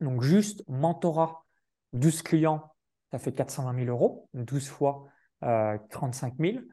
[0.00, 1.46] Donc, juste mentorat,
[1.94, 2.70] 12 clients,
[3.12, 5.06] ça fait 420 000 euros, 12 fois
[5.40, 6.64] 35 euh, 000.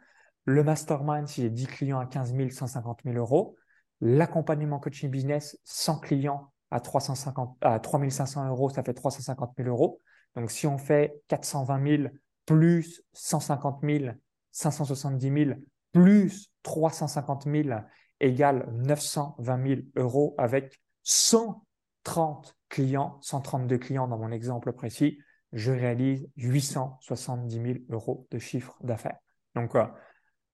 [0.45, 3.55] Le mastermind, si j'ai 10 clients à 15 000, 150 000 euros.
[4.01, 9.69] L'accompagnement coaching business, 100 clients à, 350, à 3 500 euros, ça fait 350 000
[9.69, 9.99] euros.
[10.35, 12.03] Donc, si on fait 420 000
[12.45, 14.13] plus 150 000,
[14.51, 15.59] 570 000
[15.91, 17.79] plus 350 000
[18.19, 25.19] égale 920 000 euros avec 130 clients, 132 clients dans mon exemple précis,
[25.53, 29.17] je réalise 870 000 euros de chiffre d'affaires.
[29.55, 29.85] Donc, euh,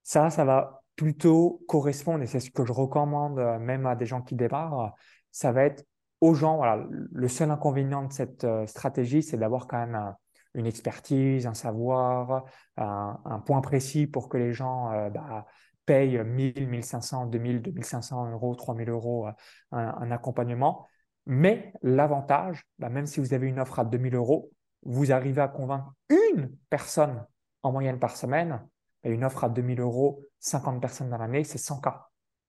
[0.07, 4.05] ça, ça va plutôt correspondre, et c'est ce que je recommande euh, même à des
[4.05, 4.95] gens qui démarrent,
[5.31, 5.85] ça va être
[6.21, 10.15] aux gens, voilà, le seul inconvénient de cette euh, stratégie, c'est d'avoir quand même
[10.53, 12.45] une expertise, un savoir,
[12.77, 15.45] un, point précis pour que les gens euh, bah,
[15.85, 19.31] payent 1000, 1500, 2000, 2500 euros, 3000 euros euh,
[19.71, 20.87] un, accompagnement.
[21.27, 24.49] Mais l'avantage, bah, même si vous avez une offre à 2000 euros,
[24.83, 27.25] vous arrivez à convaincre une personne
[27.61, 28.65] en moyenne par semaine.
[29.03, 32.07] Une offre à 2000 euros, 50 personnes dans l'année, c'est 100 cas.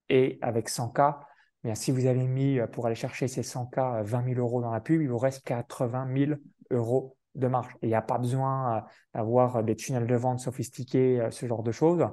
[0.08, 1.20] Et avec 100 cas,
[1.74, 4.80] si vous avez mis euh, pour aller chercher ces 100K 20 000 euros dans la
[4.80, 6.32] pub, il vous reste 80 000
[6.70, 7.74] euros de marge.
[7.82, 8.80] Il n'y a pas besoin euh,
[9.14, 12.06] d'avoir des tunnels de vente sophistiqués, euh, ce genre de choses.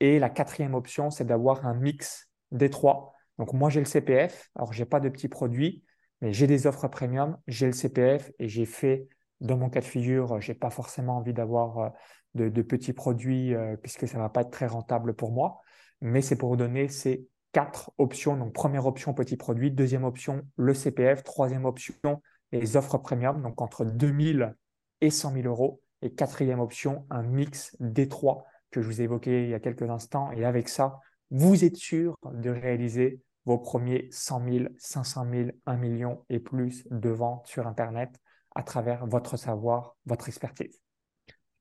[0.00, 3.12] Et la quatrième option, c'est d'avoir un mix des trois.
[3.38, 4.50] Donc moi, j'ai le CPF.
[4.54, 5.84] Alors, je n'ai pas de petits produits,
[6.20, 9.08] mais j'ai des offres premium, j'ai le CPF et j'ai fait,
[9.40, 11.92] dans mon cas de figure, je n'ai pas forcément envie d'avoir
[12.36, 15.60] de, petits produits puisque ça ne va pas être très rentable pour moi.
[16.00, 18.36] Mais c'est pour donner ces quatre options.
[18.36, 19.70] Donc, première option, petit produit.
[19.70, 21.24] Deuxième option, le CPF.
[21.24, 22.22] Troisième option,
[22.52, 24.54] les offres premium, donc entre 2000
[25.00, 25.80] et 100 000 euros.
[26.02, 29.60] Et quatrième option, un mix des trois que je vous ai évoqué il y a
[29.60, 30.30] quelques instants.
[30.32, 35.76] Et avec ça, vous êtes sûr de réaliser vos premiers 100 000, 500 000, 1
[35.76, 38.10] million et plus de ventes sur Internet
[38.54, 40.80] à travers votre savoir, votre expertise.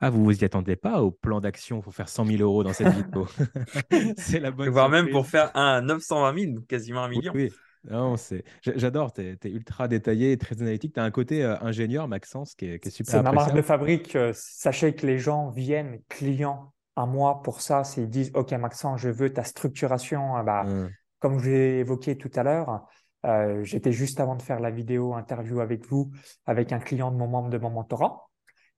[0.01, 2.73] Ah, vous vous y attendez pas au plan d'action pour faire 100 000 euros dans
[2.73, 3.27] cette vidéo?
[4.17, 7.31] C'est la bonne Voire même pour faire un 920 000, quasiment un million.
[7.33, 7.49] Oui,
[7.89, 8.43] Non, c'est...
[8.61, 10.93] J'adore, tu es, ultra détaillé, très analytique.
[10.93, 13.55] Tu as un côté euh, ingénieur, Maxence, qui est, qui est super C'est ma marque
[13.55, 14.15] de fabrique.
[14.17, 17.85] Euh, sachez que les gens viennent, clients, à moi pour ça.
[17.85, 20.89] S'ils disent, OK, Maxence, je veux ta structuration, euh, bah, mmh.
[21.19, 22.85] comme je l'ai évoqué tout à l'heure,
[23.63, 26.11] j'étais juste avant de faire la vidéo interview avec vous,
[26.45, 28.29] avec un client de mon membre de mon mentorat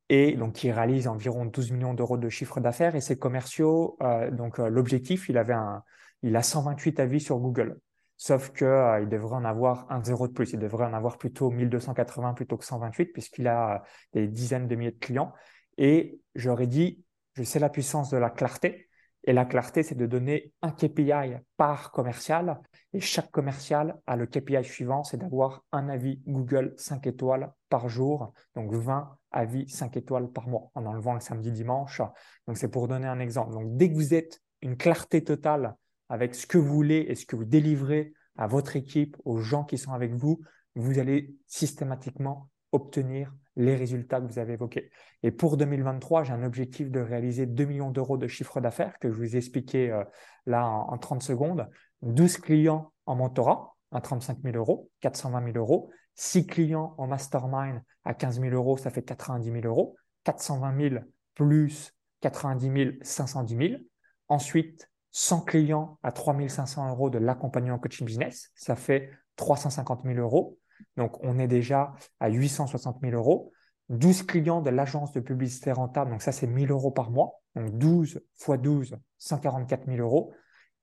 [0.10, 3.98] et donc qui réalise environ 12 millions d'euros de chiffre d'affaires et ses commerciaux.
[4.02, 5.84] Euh, donc euh, l'objectif, il avait un,
[6.24, 7.80] il a 128 avis sur Google,
[8.16, 10.54] sauf que euh, il devrait en avoir un zéro de plus.
[10.54, 14.92] Il devrait en avoir plutôt 1280 plutôt que 128 puisqu'il a des dizaines de milliers
[14.92, 15.34] de clients.
[15.78, 17.04] Et j'aurais dit,
[17.36, 18.86] je sais la puissance de la clarté.
[19.26, 22.62] Et la clarté, c'est de donner un KPI par commercial.
[22.94, 27.90] Et chaque commercial a le KPI suivant, c'est d'avoir un avis Google 5 étoiles par
[27.90, 32.02] jour, donc 20 avis 5 étoiles par mois, en enlevant le samedi dimanche.
[32.48, 33.54] Donc c'est pour donner un exemple.
[33.54, 35.76] Donc dès que vous êtes une clarté totale
[36.10, 39.64] avec ce que vous voulez et ce que vous délivrez à votre équipe, aux gens
[39.64, 40.42] qui sont avec vous,
[40.76, 44.92] vous allez systématiquement obtenir les résultats que vous avez évoqués.
[45.24, 49.12] Et pour 2023, j'ai un objectif de réaliser 2 millions d'euros de chiffre d'affaires que
[49.12, 50.04] je vous ai expliqué euh,
[50.46, 51.68] là en, 30 secondes,
[52.04, 57.82] 12 clients en mentorat à 35 000 euros, 420 000 euros, 6 clients en mastermind
[58.04, 60.96] à 15 000 euros, ça fait 90 000 euros, 420 000
[61.36, 63.82] plus 90 000, 510 000.
[64.28, 70.18] Ensuite, 100 clients à 3 500 euros de l'accompagnement coaching business, ça fait 350 000
[70.18, 70.58] euros.
[70.96, 73.52] Donc, on est déjà à 860 000 euros.
[73.90, 77.42] 12 clients de l'agence de publicité rentable, donc ça, c'est 1000 euros par mois.
[77.56, 80.34] Donc, 12 x 12, 144 000 euros.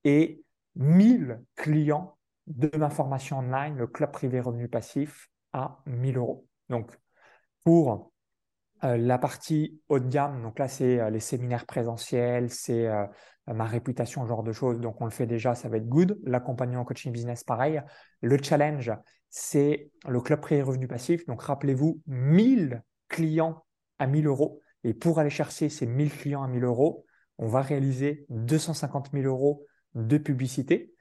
[0.05, 0.43] Et
[0.77, 2.17] 1000 clients
[2.47, 6.47] de ma formation online, le club privé revenu passif, à 1000 euros.
[6.69, 6.99] Donc,
[7.63, 8.13] pour
[8.85, 13.07] euh, la partie haut de gamme, donc là, c'est euh, les séminaires présentiels, c'est euh,
[13.47, 14.81] ma réputation, ce genre de choses.
[14.81, 16.19] Donc, on le fait déjà, ça va être good.
[16.25, 17.81] L'accompagnement coaching business, pareil.
[18.21, 18.93] Le challenge,
[19.31, 21.25] c'est le club privé revenu passif.
[21.27, 23.65] Donc, rappelez-vous, 1000 clients
[23.99, 24.61] à 1000 euros.
[24.83, 27.07] Et pour aller chercher ces 1000 clients à 1000 euros,
[27.39, 30.94] on va réaliser 250 000 euros de publicité.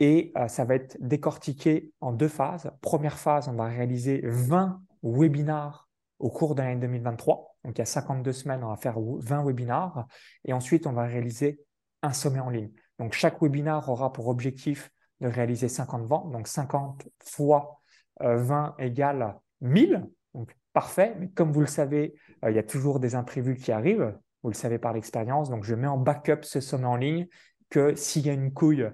[0.00, 2.72] Et euh, ça va être décortiqué en deux phases.
[2.80, 7.56] Première phase, on va réaliser 20 webinars au cours de l'année 2023.
[7.64, 10.06] Donc, il y a 52 semaines, on va faire 20 webinars.
[10.46, 11.60] Et ensuite, on va réaliser
[12.02, 12.70] un sommet en ligne.
[12.98, 16.32] Donc, chaque webinar aura pour objectif de réaliser 50 ventes.
[16.32, 17.80] Donc, 50 fois
[18.20, 20.06] 20 euh, égale 1000.
[20.34, 21.14] Donc, parfait.
[21.18, 24.16] Mais comme vous le savez, euh, il y a toujours des imprévus qui arrivent.
[24.42, 25.50] Vous le savez par l'expérience.
[25.50, 27.28] Donc, je mets en backup ce sommet en ligne
[27.68, 28.90] que s'il y a une couille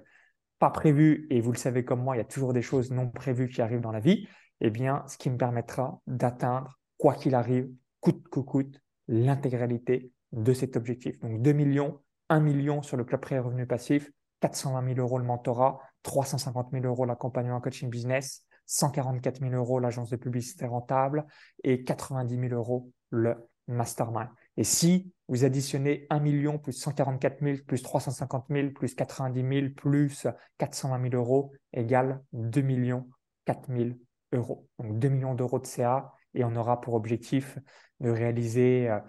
[0.59, 3.09] pas prévue, et vous le savez comme moi, il y a toujours des choses non
[3.09, 4.27] prévues qui arrivent dans la vie,
[4.61, 10.53] eh bien, ce qui me permettra d'atteindre, quoi qu'il arrive, coûte que coûte, l'intégralité de
[10.53, 11.19] cet objectif.
[11.19, 15.79] Donc, 2 millions, 1 million sur le club pré-revenu passif, 420 000 euros le mentorat,
[16.03, 21.25] 350 000 euros l'accompagnement coaching business, 144 000 euros l'agence de publicité rentable
[21.63, 23.35] et 90 000 euros le
[23.67, 24.29] mastermind.
[24.57, 29.73] Et si vous additionnez 1 million plus 144 000 plus 350 000 plus 90 000
[29.75, 33.07] plus 420 000 euros égale 2 millions
[33.45, 33.89] 4 000
[34.33, 34.67] euros.
[34.79, 37.57] Donc 2 millions d'euros de CA et on aura pour objectif
[37.99, 38.99] de réaliser, euh,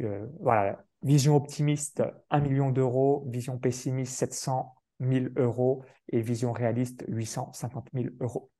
[0.00, 7.04] euh, voilà, vision optimiste 1 million d'euros, vision pessimiste 700 000 euros et vision réaliste
[7.08, 8.50] 850 000 euros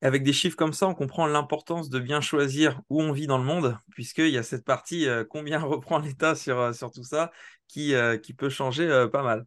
[0.00, 3.38] avec des chiffres comme ça, on comprend l'importance de bien choisir où on vit dans
[3.38, 7.02] le monde, puisqu'il y a cette partie euh, combien reprend l'État sur, euh, sur tout
[7.02, 7.32] ça
[7.66, 9.44] qui, euh, qui peut changer pas mal.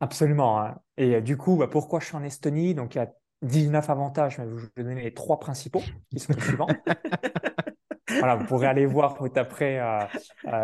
[0.00, 0.60] Absolument.
[0.60, 0.76] Hein.
[0.98, 2.74] Et du coup, bah, pourquoi je suis en Estonie?
[2.74, 3.10] Donc, il y a
[3.42, 6.68] 19 avantages, mais je vais vous donner les trois principaux qui sont les suivants.
[8.08, 9.80] voilà, vous pourrez aller voir, vous taperez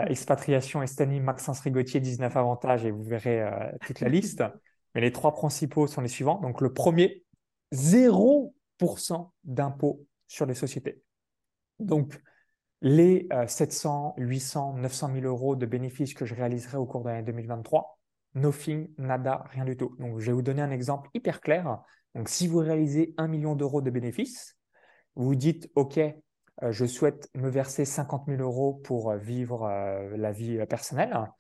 [0.07, 3.43] expatriation Estonie, Maxence Rigotier, 19 avantages et vous verrez
[3.87, 4.45] toute la liste.
[4.95, 6.39] Mais les trois principaux sont les suivants.
[6.41, 7.25] Donc, le premier,
[7.73, 8.55] zéro
[9.45, 11.03] d'impôts sur les sociétés.
[11.79, 12.21] Donc,
[12.81, 17.23] les 700, 800, 900 000 euros de bénéfices que je réaliserai au cours de l'année
[17.23, 17.99] 2023,
[18.35, 19.95] nothing, nada, rien du tout.
[19.99, 21.79] Donc, je vais vous donner un exemple hyper clair.
[22.15, 24.57] Donc, si vous réalisez 1 million d'euros de bénéfices,
[25.15, 30.17] vous dites, OK, euh, je souhaite me verser 50 000 euros pour euh, vivre euh,
[30.17, 31.31] la vie personnelle.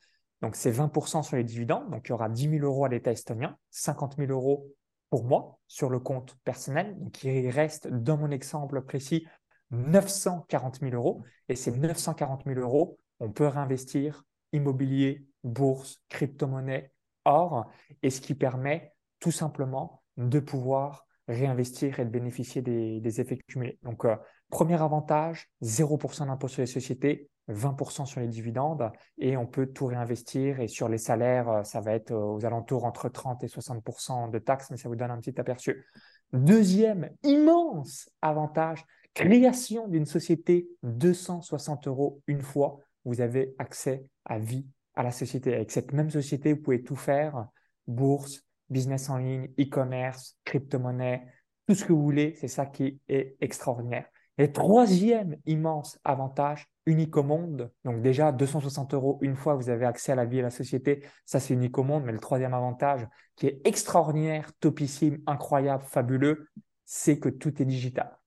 [0.40, 1.90] Donc, c'est 20% sur les dividendes.
[1.90, 4.66] Donc, il y aura 10 000 euros à l'État estonien, 50 000 euros
[5.12, 6.98] pour moi sur le compte personnel.
[6.98, 9.26] Donc, il reste, dans mon exemple précis,
[9.70, 11.22] 940 000 euros.
[11.50, 16.94] Et ces 940 000 euros, on peut réinvestir immobilier, bourse, crypto-monnaie,
[17.26, 17.70] or,
[18.02, 23.78] et ce qui permet tout simplement de pouvoir réinvestir et de bénéficier des, effets cumulés.
[23.82, 24.16] Donc, euh,
[24.48, 29.86] premier avantage, 0% d'impôt sur les sociétés, 20% sur les dividendes et on peut tout
[29.86, 30.60] réinvestir.
[30.60, 34.38] Et sur les salaires, euh, ça va être aux alentours entre 30 et 60% de
[34.38, 35.86] taxes, mais ça vous donne un petit aperçu.
[36.32, 38.84] Deuxième immense avantage,
[39.14, 42.78] création d'une société 260 euros une fois.
[43.04, 45.54] Vous avez accès à vie à la société.
[45.54, 47.46] Avec cette même société, vous pouvez tout faire,
[47.86, 51.26] bourse, business en ligne, e-commerce, crypto-monnaie,
[51.66, 52.34] tout ce que vous voulez.
[52.36, 54.06] C'est ça qui est extraordinaire.
[54.38, 57.70] Et troisième immense avantage, unique au monde.
[57.84, 60.50] Donc déjà, 260 euros une fois, vous avez accès à la vie et à la
[60.50, 61.04] société.
[61.24, 62.04] Ça, c'est unique au monde.
[62.04, 63.06] Mais le troisième avantage,
[63.36, 66.48] qui est extraordinaire, topissime, incroyable, fabuleux,
[66.84, 68.18] c'est que tout est digital.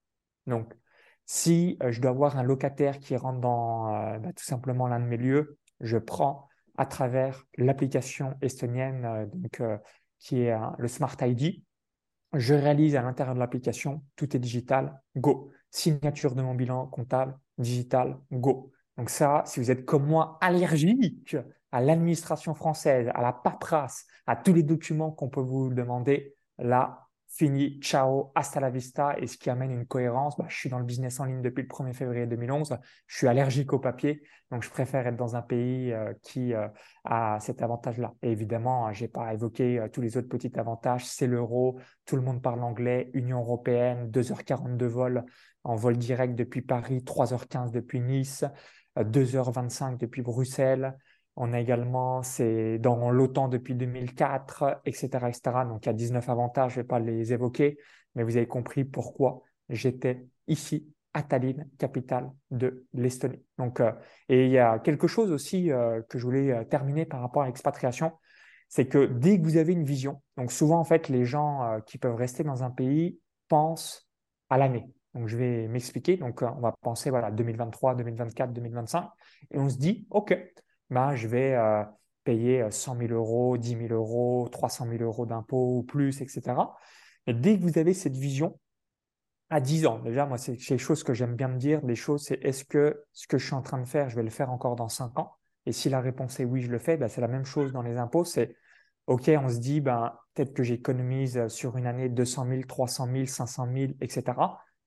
[0.46, 0.74] Donc,
[1.24, 5.00] si euh, je dois avoir un locataire qui rentre dans euh, bah, tout simplement l'un
[5.00, 6.48] de mes lieux, je prends
[6.78, 9.28] à travers l'application estonienne
[9.60, 9.78] euh,
[10.18, 11.62] qui est le Smart ID.
[12.32, 15.50] Je réalise à l'intérieur de l'application, tout est digital, go.
[15.76, 18.72] Signature de mon bilan comptable, digital, go.
[18.96, 21.36] Donc ça, si vous êtes comme moi allergique
[21.70, 27.05] à l'administration française, à la paperasse, à tous les documents qu'on peut vous demander, là,
[27.36, 29.14] fini, ciao, hasta la vista.
[29.18, 31.62] Et ce qui amène une cohérence, bah, je suis dans le business en ligne depuis
[31.62, 32.78] le 1er février 2011.
[33.06, 36.68] Je suis allergique au papier, donc je préfère être dans un pays euh, qui euh,
[37.04, 38.14] a cet avantage-là.
[38.22, 41.04] Et évidemment, je n'ai pas évoqué euh, tous les autres petits avantages.
[41.04, 45.24] C'est l'euro, tout le monde parle anglais, Union européenne, 2h40 de vol
[45.64, 48.44] en vol direct depuis Paris, 3h15 depuis Nice,
[48.96, 50.96] 2h25 depuis Bruxelles.
[51.36, 55.08] On a également, c'est dans l'OTAN depuis 2004, etc..
[55.68, 57.78] Donc, il y a 19 avantages, je ne vais pas les évoquer,
[58.14, 63.42] mais vous avez compris pourquoi j'étais ici à Tallinn, capitale de l'Estonie.
[63.56, 63.90] Donc, euh,
[64.28, 67.42] et il y a quelque chose aussi euh, que je voulais euh, terminer par rapport
[67.42, 68.12] à l'expatriation,
[68.68, 71.98] c'est que dès que vous avez une vision, donc souvent en fait les gens qui
[71.98, 73.18] peuvent rester dans un pays
[73.48, 74.10] pensent
[74.50, 74.90] à l'année.
[75.14, 76.16] Donc je vais m'expliquer.
[76.16, 79.08] Donc on va penser voilà 2023, 2024, 2025,
[79.52, 80.36] et on se dit ok,
[80.90, 81.84] bah, je vais euh,
[82.24, 86.42] payer 100 euh, 000 euros, 10 000 euros, 300 000 euros d'impôts ou plus, etc.
[87.26, 88.58] Et dès que vous avez cette vision,
[89.48, 92.24] à 10 ans, déjà, moi, c'est quelque chose que j'aime bien me dire, des choses,
[92.24, 94.50] c'est est-ce que ce que je suis en train de faire, je vais le faire
[94.50, 95.32] encore dans 5 ans?
[95.66, 97.82] Et si la réponse est oui, je le fais, bah, c'est la même chose dans
[97.82, 98.56] les impôts, c'est
[99.06, 103.26] OK, on se dit, ben, peut-être que j'économise sur une année 200 000, 300 000,
[103.26, 104.24] 500 000, etc.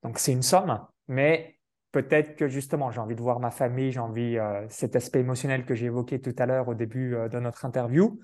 [0.04, 1.59] Donc, c'est une somme, mais
[1.92, 5.66] peut-être que justement, j'ai envie de voir ma famille, j'ai envie euh, cet aspect émotionnel
[5.66, 8.20] que j'ai évoqué tout à l'heure au début euh, de notre interview.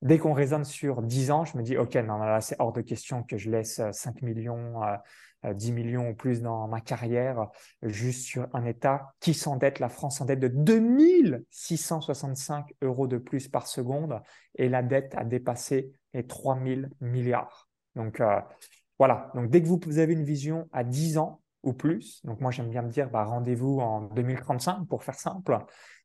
[0.00, 2.80] Dès qu'on raisonne sur 10 ans, je me dis, OK, non, là, c'est hors de
[2.80, 4.80] question que je laisse 5 euh, millions,
[5.44, 7.48] 10 millions ou plus dans ma carrière
[7.82, 13.66] juste sur un État qui s'endette, la France s'endette de 2665 euros de plus par
[13.66, 14.20] seconde
[14.56, 17.68] et la dette a dépassé les 3000 milliards.
[17.96, 18.22] Donc,
[19.00, 19.32] voilà.
[19.34, 22.24] Donc, dès que vous avez une vision à 10 ans, ou plus.
[22.24, 25.58] Donc moi j'aime bien me dire bah, rendez-vous en 2035 pour faire simple.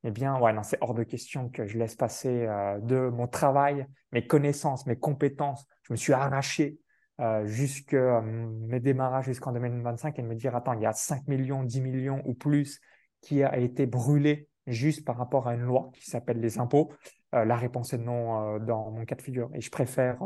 [0.03, 3.27] Eh bien ouais non c'est hors de question que je laisse passer euh, de mon
[3.27, 5.65] travail, mes connaissances, mes compétences.
[5.83, 6.79] Je me suis arraché
[7.19, 10.93] euh, jusque euh, mes démarrages jusqu'en 2025 et de me dire attends il y a
[10.93, 12.79] 5 millions, 10 millions ou plus
[13.21, 16.91] qui a été brûlé juste par rapport à une loi qui s'appelle les impôts.
[17.31, 20.19] la réponse est non dans mon cas de figure et je préfère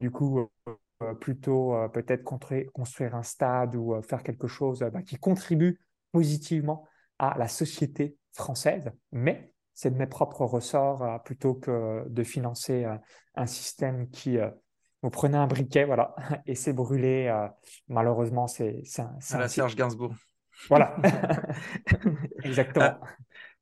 [0.00, 0.74] du coup euh,
[1.20, 5.80] plutôt euh, peut-être construire un stade ou euh, faire quelque chose bah, qui contribue
[6.12, 6.86] positivement
[7.18, 12.84] à la société française, mais c'est de mes propres ressorts plutôt que de financer
[13.34, 14.36] un système qui
[15.02, 16.14] vous prenez un briquet, voilà,
[16.46, 17.32] et c'est brûlé.
[17.88, 20.14] malheureusement, c'est à la Serge Gainsbourg.
[20.68, 20.96] Voilà,
[22.44, 23.00] exactement.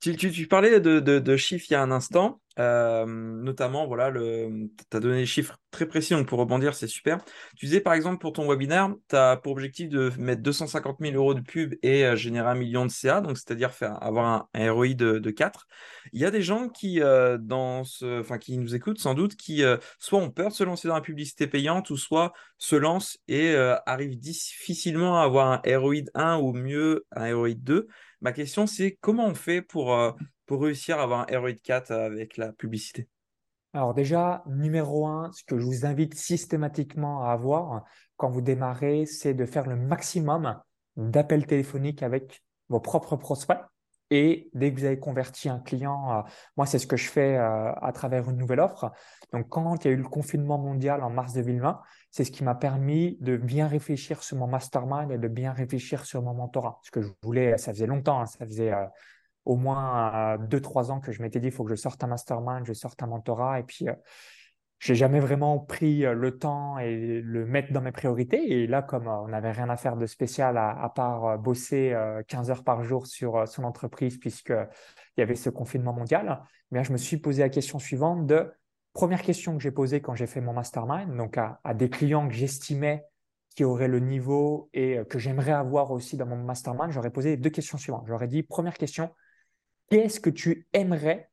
[0.00, 5.18] Tu, parlais de, chiffres il y a un instant, euh, notamment, voilà, tu as donné
[5.18, 7.18] des chiffres très précis, donc pour rebondir, c'est super.
[7.56, 11.14] Tu disais par exemple pour ton webinaire, tu as pour objectif de mettre 250 000
[11.16, 14.72] euros de pub et euh, générer un million de CA, donc c'est-à-dire faire avoir un,
[14.72, 15.66] ROI de, de, 4.
[16.14, 19.62] Il y a des gens qui, euh, dans ce, qui nous écoutent sans doute, qui
[19.98, 23.54] soit ont peur de se lancer dans la publicité payante ou soit se lancent et
[23.84, 27.88] arrivent difficilement à avoir un ROI de 1 ou mieux un ROI de 2.
[28.20, 30.12] Ma question, c'est comment on fait pour, euh,
[30.48, 33.08] réussir à avoir un ROI de 4 avec la publicité?
[33.72, 37.84] Alors déjà, numéro un, ce que je vous invite systématiquement à avoir
[38.16, 40.60] quand vous démarrez, c'est de faire le maximum
[40.96, 43.60] d'appels téléphoniques avec vos propres prospects.
[44.10, 46.22] Et dès que vous avez converti un client, euh,
[46.56, 48.90] moi, c'est ce que je fais euh, à travers une nouvelle offre.
[49.32, 51.80] Donc, quand il y a eu le confinement mondial en mars 2020,
[52.10, 56.04] c'est ce qui m'a permis de bien réfléchir sur mon mastermind et de bien réfléchir
[56.04, 56.80] sur mon mentorat.
[56.82, 58.84] Ce que je voulais, ça faisait longtemps, hein, ça faisait euh,
[59.44, 62.08] au moins deux, trois ans que je m'étais dit, il faut que je sorte un
[62.08, 63.60] mastermind, je sorte un mentorat.
[63.60, 63.86] Et puis,
[64.80, 68.62] j'ai jamais vraiment pris le temps et le mettre dans mes priorités.
[68.62, 71.94] Et là, comme on n'avait rien à faire de spécial à, part bosser
[72.28, 74.66] 15 heures par jour sur son entreprise, puisqu'il
[75.18, 78.50] y avait ce confinement mondial, mais je me suis posé la question suivante de
[78.94, 82.26] première question que j'ai posée quand j'ai fait mon mastermind, donc à, à des clients
[82.26, 83.04] que j'estimais
[83.54, 87.50] qui auraient le niveau et que j'aimerais avoir aussi dans mon mastermind, j'aurais posé deux
[87.50, 88.04] questions suivantes.
[88.06, 89.10] J'aurais dit, première question,
[89.90, 91.30] qu'est-ce que tu aimerais,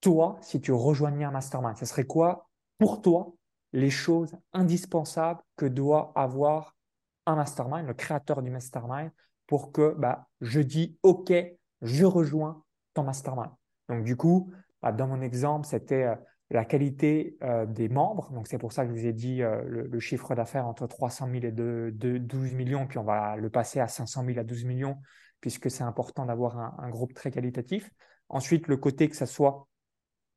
[0.00, 1.76] toi, si tu rejoignais un mastermind?
[1.76, 2.48] Ce serait quoi,
[2.84, 3.32] pour toi,
[3.72, 6.76] les choses indispensables que doit avoir
[7.24, 9.10] un mastermind, le créateur du mastermind,
[9.46, 11.32] pour que bah, je dis OK,
[11.80, 12.62] je rejoins
[12.92, 13.48] ton mastermind.
[13.88, 16.14] Donc, du coup, bah, dans mon exemple, c'était euh,
[16.50, 18.30] la qualité euh, des membres.
[18.32, 21.30] Donc, c'est pour ça que je vous ai dit euh, le, chiffre d'affaires entre 300
[21.30, 24.64] 000 et de, 12 millions, puis on va le passer à 500 000 à 12
[24.66, 24.98] millions,
[25.40, 27.90] puisque c'est important d'avoir un, un, groupe très qualitatif.
[28.28, 29.68] Ensuite, le côté que ça soit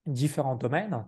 [0.06, 1.06] différents domaines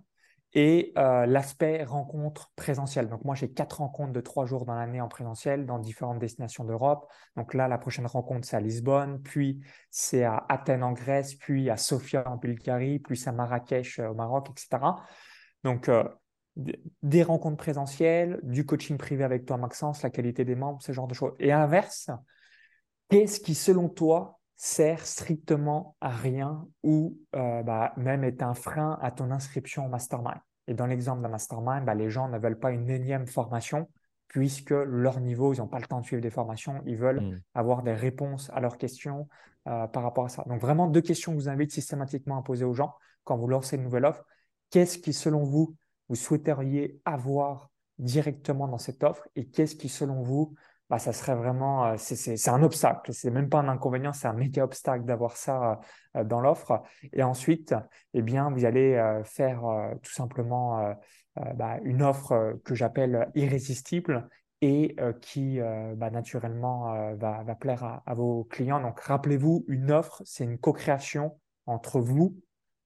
[0.53, 3.07] et euh, l'aspect rencontre présentielle.
[3.07, 6.63] Donc moi, j'ai quatre rencontres de trois jours dans l'année en présentiel dans différentes destinations
[6.63, 7.07] d'Europe.
[7.35, 11.69] Donc là, la prochaine rencontre, c'est à Lisbonne, puis c'est à Athènes en Grèce, puis
[11.69, 14.83] à Sofia en Bulgarie, puis à Marrakech euh, au Maroc, etc.
[15.63, 16.03] Donc euh,
[17.03, 21.07] des rencontres présentielles, du coaching privé avec toi, Maxence, la qualité des membres, ce genre
[21.07, 21.33] de choses.
[21.39, 22.09] Et inverse,
[23.09, 28.99] qu'est-ce qui, selon toi, sert strictement à rien ou euh, bah, même est un frein
[29.01, 30.37] à ton inscription au mastermind.
[30.67, 33.89] Et dans l'exemple d'un mastermind, bah, les gens ne veulent pas une énième formation
[34.27, 37.39] puisque leur niveau, ils n'ont pas le temps de suivre des formations, ils veulent hmm.
[37.55, 39.29] avoir des réponses à leurs questions
[39.69, 40.43] euh, par rapport à ça.
[40.45, 42.93] Donc vraiment deux questions que je vous invite systématiquement à poser aux gens
[43.23, 44.25] quand vous lancez une nouvelle offre.
[44.71, 45.73] Qu'est-ce qui, selon vous,
[46.09, 50.53] vous souhaiteriez avoir directement dans cette offre et qu'est-ce qui, selon vous,
[50.89, 53.13] bah, ça serait vraiment, euh, c'est un obstacle.
[53.13, 55.79] C'est même pas un inconvénient, c'est un méga obstacle d'avoir ça
[56.15, 56.81] euh, dans l'offre.
[57.13, 57.75] Et ensuite,
[58.15, 59.61] eh bien, vous allez euh, faire
[60.01, 60.95] tout simplement
[61.55, 64.27] bah, une offre que j'appelle irrésistible
[64.61, 65.59] et qui
[65.95, 68.81] bah, naturellement va, plaire à, vos clients.
[68.81, 72.35] Donc, rappelez-vous, une offre, c'est une co-création entre vous,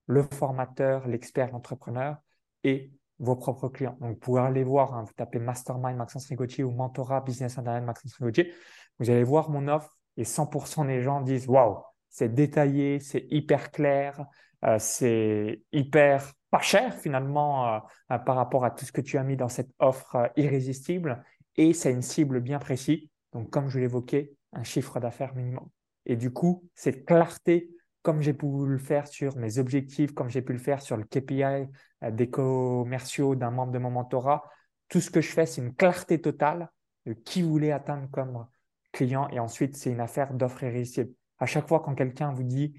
[0.08, 2.18] le formateur, l'expert, l'entrepreneur
[2.64, 2.92] et
[3.24, 3.98] vos propres clients.
[4.02, 7.84] Donc, vous pouvez aller voir, hein, vous tapez Mastermind Maxence Rigotier ou Mentorat Business Internet
[7.84, 8.54] Maxence Rigotier,
[9.00, 11.78] vous allez voir mon offre et 100% des gens disent Waouh,
[12.10, 14.26] c'est détaillé, c'est hyper clair,
[14.66, 17.80] euh, c'est hyper pas cher finalement euh,
[18.12, 21.24] euh, par rapport à tout ce que tu as mis dans cette offre irrésistible
[21.56, 23.10] et c'est une cible bien précise.
[23.32, 25.68] Donc, comme je l'évoquais, un chiffre d'affaires minimum.
[26.06, 27.70] Et du coup, cette clarté
[28.04, 31.04] comme j'ai pu le faire sur mes objectifs, comme j'ai pu le faire sur le
[31.04, 34.44] KPI euh, des commerciaux d'un membre de mon mentorat.
[34.90, 36.70] Tout ce que je fais, c'est une clarté totale
[37.06, 38.46] de qui voulez atteindre comme
[38.92, 39.28] client.
[39.30, 41.12] Et ensuite, c'est une affaire d'offre irrésistible.
[41.40, 42.74] À chaque fois, quand quelqu'un vous dit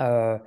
[0.00, 0.38] euh,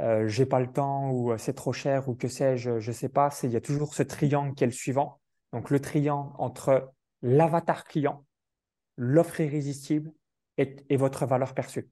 [0.00, 3.08] euh, j'ai pas le temps ou euh, c'est trop cher ou que sais-je, je sais
[3.08, 5.20] pas, il y a toujours ce triangle qui est le suivant.
[5.52, 8.24] Donc, le triangle entre l'avatar client,
[8.96, 10.12] l'offre irrésistible
[10.56, 11.88] et votre valeur perçue.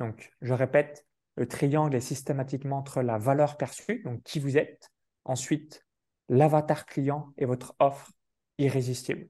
[0.00, 4.90] Donc, je répète, le triangle est systématiquement entre la valeur perçue, donc qui vous êtes,
[5.24, 5.86] ensuite
[6.28, 8.10] l'avatar client et votre offre
[8.58, 9.28] irrésistible.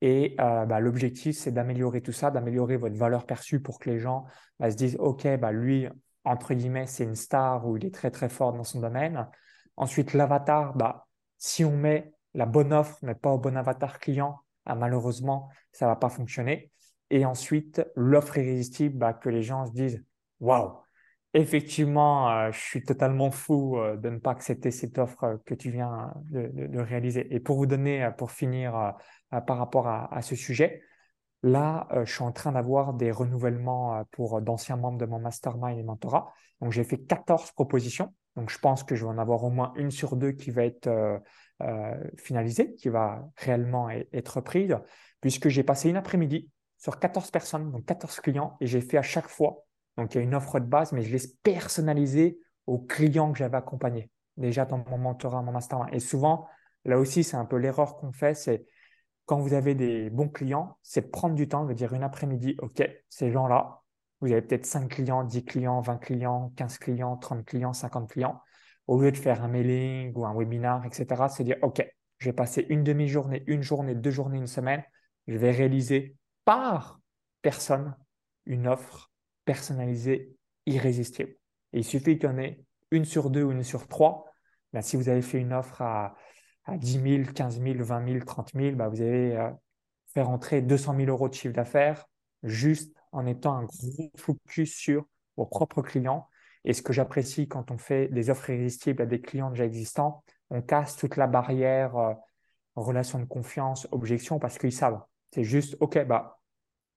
[0.00, 3.98] Et euh, bah, l'objectif, c'est d'améliorer tout ça, d'améliorer votre valeur perçue pour que les
[3.98, 4.26] gens
[4.58, 5.88] bah, se disent, OK, bah, lui,
[6.24, 9.28] entre guillemets, c'est une star ou il est très, très fort dans son domaine.
[9.76, 10.74] Ensuite, l'avatar,
[11.36, 15.90] si on met la bonne offre, mais pas au bon avatar client, malheureusement, ça ne
[15.90, 16.70] va pas fonctionner.
[17.10, 20.04] Et ensuite, l'offre irrésistible, que les gens se disent,
[20.40, 20.82] waouh,
[21.34, 25.54] effectivement, euh, je suis totalement fou euh, de ne pas accepter cette offre euh, que
[25.54, 27.34] tu viens de, réaliser.
[27.34, 28.94] Et pour vous donner, pour finir
[29.30, 30.82] par rapport à, ce sujet,
[31.42, 35.82] là, je suis en train d'avoir des renouvellements pour d'anciens membres de mon mastermind et
[35.82, 36.32] mentorat.
[36.60, 38.14] Donc, j'ai fait 14 propositions.
[38.36, 40.64] Donc, je pense que je vais en avoir au moins une sur deux qui va
[40.64, 40.88] être
[42.16, 44.78] finalisée, qui va réellement être prise,
[45.20, 49.02] puisque j'ai passé une après-midi sur 14 personnes, donc 14 clients, et j'ai fait à
[49.02, 49.64] chaque fois
[49.98, 53.38] donc, il y a une offre de base, mais je l'ai personnalisée aux clients que
[53.38, 55.92] j'avais accompagnés, déjà dans mon mentorat, mon mastermind.
[55.92, 56.46] Et souvent,
[56.84, 58.64] là aussi, c'est un peu l'erreur qu'on fait, c'est
[59.26, 62.56] quand vous avez des bons clients, c'est de prendre du temps, de dire une après-midi,
[62.60, 63.82] OK, ces gens-là,
[64.20, 68.40] vous avez peut-être 5 clients, 10 clients, 20 clients, 15 clients, 30 clients, 50 clients.
[68.86, 71.84] Au lieu de faire un mailing ou un webinar, etc., c'est dire, OK,
[72.18, 74.84] je vais passer une demi-journée, une journée, deux journées, une semaine.
[75.26, 77.00] Je vais réaliser par
[77.42, 77.96] personne
[78.46, 79.08] une offre
[79.48, 80.36] personnalisé,
[80.66, 81.34] irrésistible.
[81.72, 84.26] il suffit qu'il y en ait une sur deux ou une sur trois.
[84.74, 86.14] Ben, si vous avez fait une offre à,
[86.66, 89.48] à 10 000, 15 000, 20 000, 30 000, ben, vous allez euh,
[90.12, 92.04] faire entrer 200 000 euros de chiffre d'affaires
[92.42, 95.06] juste en étant un gros focus sur
[95.38, 96.28] vos propres clients.
[96.66, 100.22] Et ce que j'apprécie quand on fait des offres irrésistibles à des clients déjà existants,
[100.50, 102.12] on casse toute la barrière euh,
[102.76, 105.00] relation de confiance, objection, parce qu'ils savent.
[105.32, 106.37] C'est juste, OK, bah,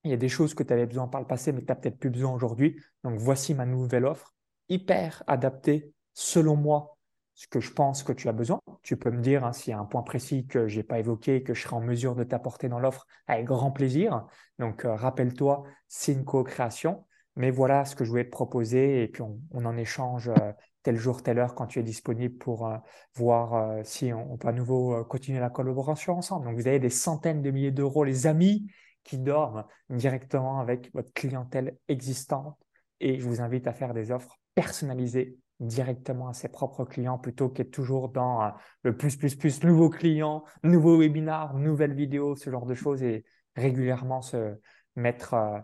[0.03, 1.71] il y a des choses que tu avais besoin par le passé, mais que tu
[1.71, 2.81] n'as peut-être plus besoin aujourd'hui.
[3.03, 4.33] Donc, voici ma nouvelle offre,
[4.69, 6.97] hyper adaptée, selon moi,
[7.41, 8.59] ce que je pense que tu as besoin.
[8.83, 10.99] Tu peux me dire hein, s'il y a un point précis que je n'ai pas
[10.99, 14.25] évoqué, que je serai en mesure de t'apporter dans l'offre avec grand plaisir.
[14.59, 17.05] Donc, euh, rappelle-toi, c'est une co-création.
[17.37, 20.51] Mais voilà ce que je voulais te proposer et puis on, en échange euh,
[20.83, 22.77] tel jour, telle heure quand tu es disponible pour euh,
[23.15, 26.45] voir si on, peut à nouveau continuer la collaboration ensemble.
[26.45, 28.67] Donc, vous avez des centaines de milliers d'euros, les amis
[29.03, 32.57] qui dorment directement avec votre clientèle existante
[32.99, 37.49] et je vous invite à faire des offres personnalisées directement à ses propres clients plutôt
[37.49, 38.49] qu'être toujours dans euh,
[38.83, 43.23] le plus, plus, plus, nouveaux clients, nouveaux webinars, nouvelles vidéos, ce genre de choses et
[43.55, 44.55] régulièrement se
[44.95, 45.59] mettre euh,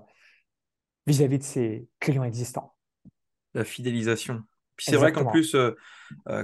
[1.07, 2.75] vis-à-vis de ses clients existants.
[3.53, 4.43] La fidélisation.
[4.75, 5.73] Puis c'est vrai qu'en plus, euh,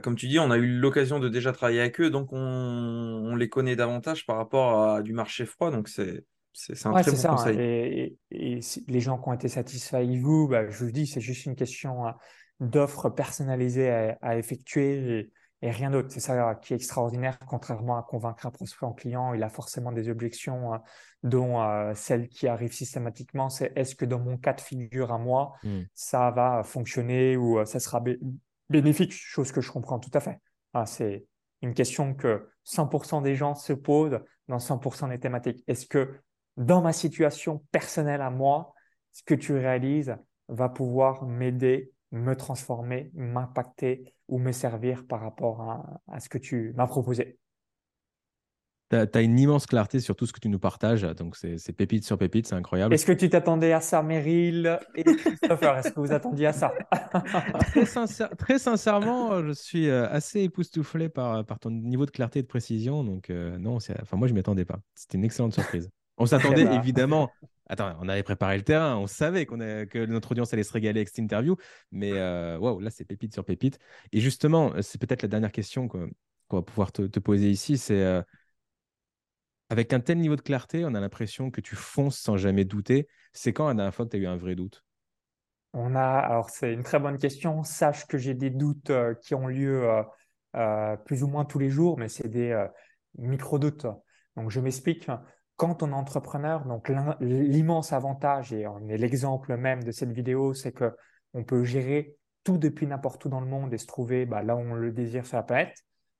[0.01, 3.49] comme tu dis, on a eu l'occasion de déjà travailler avec eux, donc on, les
[3.49, 7.31] connaît davantage par rapport à du marché froid, donc c'est c'est un très bon ça,
[7.31, 7.35] hein.
[7.35, 8.17] conseil.
[8.31, 11.45] Et, les gens qui ont été satisfaits avec vous, bah, je vous dis, c'est juste
[11.45, 12.15] une question hein,
[12.59, 13.89] d'offres personnalisées
[14.21, 15.31] à, effectuer
[15.61, 16.09] et, rien d'autre.
[16.11, 19.91] C'est ça qui est extraordinaire, contrairement à convaincre un prospect en client, il a forcément
[19.91, 20.81] des objections, hein,
[21.23, 25.17] dont euh, celle qui arrive systématiquement, c'est est-ce que dans mon cas de figure à
[25.17, 25.79] moi, mmh.
[25.93, 28.03] ça va fonctionner ou euh, ça sera
[28.69, 30.39] bénéfique, chose que je comprends tout à fait.
[30.85, 31.25] c'est
[31.61, 35.63] une question que 100% des gens se posent dans 100% des thématiques.
[35.67, 36.19] Est-ce que
[36.57, 38.73] dans ma situation personnelle à moi,
[39.11, 40.15] ce que tu réalises
[40.49, 45.61] va pouvoir m'aider me transformer, m'impacter ou me servir par rapport
[46.07, 47.37] à, ce que tu m'as proposé.
[48.91, 52.05] Tu as, une immense clarté sur tout ce que tu nous partages, donc c'est pépite
[52.05, 52.93] sur pépite, c'est incroyable.
[52.93, 55.77] Est-ce que tu t'attendais à ça, Meryl et Christopher?
[55.79, 56.71] Est-ce que vous attendiez à ça?
[58.37, 62.47] Très, sincèrement, je suis euh, assez époustouflé par, par ton niveau de clarté et de
[62.47, 64.79] précision, donc euh, non, enfin, moi je ne m'y attendais pas.
[64.93, 65.89] C'était une excellente surprise.
[66.17, 66.75] On s'attendait bah.
[66.75, 67.31] évidemment
[67.67, 70.99] Attends, on avait préparé le terrain, on savait qu'on que notre audience allait se régaler
[70.99, 71.55] avec cette interview,
[71.91, 73.79] mais euh, waouh, là c'est pépite sur pépite.
[74.11, 76.09] Et justement, c'est peut-être la dernière question qu'on
[76.51, 78.21] va pouvoir te, poser ici, c'est euh,
[79.69, 83.07] avec un tel niveau de clarté, on a l'impression que tu fonces sans jamais douter.
[83.31, 84.83] C'est quand la dernière fois que tu as eu un vrai doute?
[85.71, 87.63] On a, alors c'est une très bonne question.
[87.63, 89.89] Sache que j'ai des doutes euh, qui ont lieu
[91.05, 92.67] plus ou moins tous les jours, mais c'est des
[93.17, 93.87] micro-doutes.
[94.35, 95.09] Donc je m'explique
[95.63, 96.91] quand on est entrepreneur, donc
[97.21, 100.93] l'immense avantage, et on est l'exemple même de cette vidéo, c'est que
[101.33, 104.57] on peut gérer tout depuis n'importe où dans le monde et se trouver bah, là
[104.57, 105.77] où on le désire sur la planète.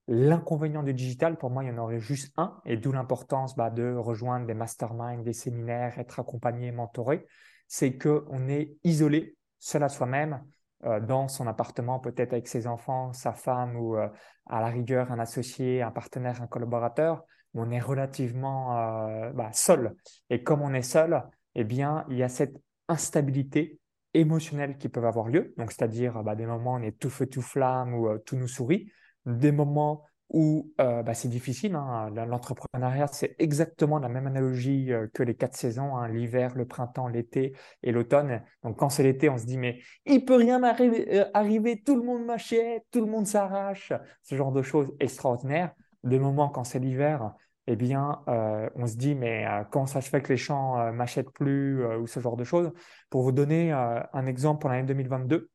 [0.08, 3.70] L'inconvénient du digital, pour moi, il y en aurait juste un, et d'où l'importance bah,
[3.70, 7.28] de rejoindre des masterminds, des séminaires, être accompagné, mentoré,
[7.68, 10.42] c'est qu'on est isolé, seul à soi-même,
[10.86, 14.08] euh, dans son appartement, peut-être avec ses enfants, sa femme ou euh,
[14.46, 19.96] à la rigueur un associé, un partenaire, un collaborateur on est relativement euh, bah, seul.
[20.30, 21.24] Et comme on est seul,
[21.56, 22.56] eh bien, il y a cette
[22.88, 23.80] instabilité
[24.14, 25.54] émotionnelle qui peut avoir lieu.
[25.58, 28.36] Donc, c'est-à-dire bah, des moments où on est tout feu, tout flamme, ou euh, tout
[28.36, 28.92] nous sourit.
[29.26, 31.76] Des moments où euh, bah, c'est difficile.
[31.76, 32.10] Hein.
[32.10, 36.08] L'entrepreneuriat, c'est exactement la même analogie que les quatre saisons, hein.
[36.08, 38.42] l'hiver, le printemps, l'été et l'automne.
[38.64, 42.04] Donc, quand c'est l'été, on se dit, mais il peut rien arriver, arriver tout le
[42.04, 43.94] monde m'achète, tout le monde s'arrache,
[44.24, 45.74] ce genre de choses extraordinaires.
[46.04, 47.34] Des moments quand c'est l'hiver,
[47.68, 50.80] eh bien, euh, on se dit, mais euh, comment ça se fait que les champs
[50.80, 52.72] euh, m'achètent plus ou ce genre de choses?
[53.10, 55.50] Pour vous donner un exemple pour l'année 2022,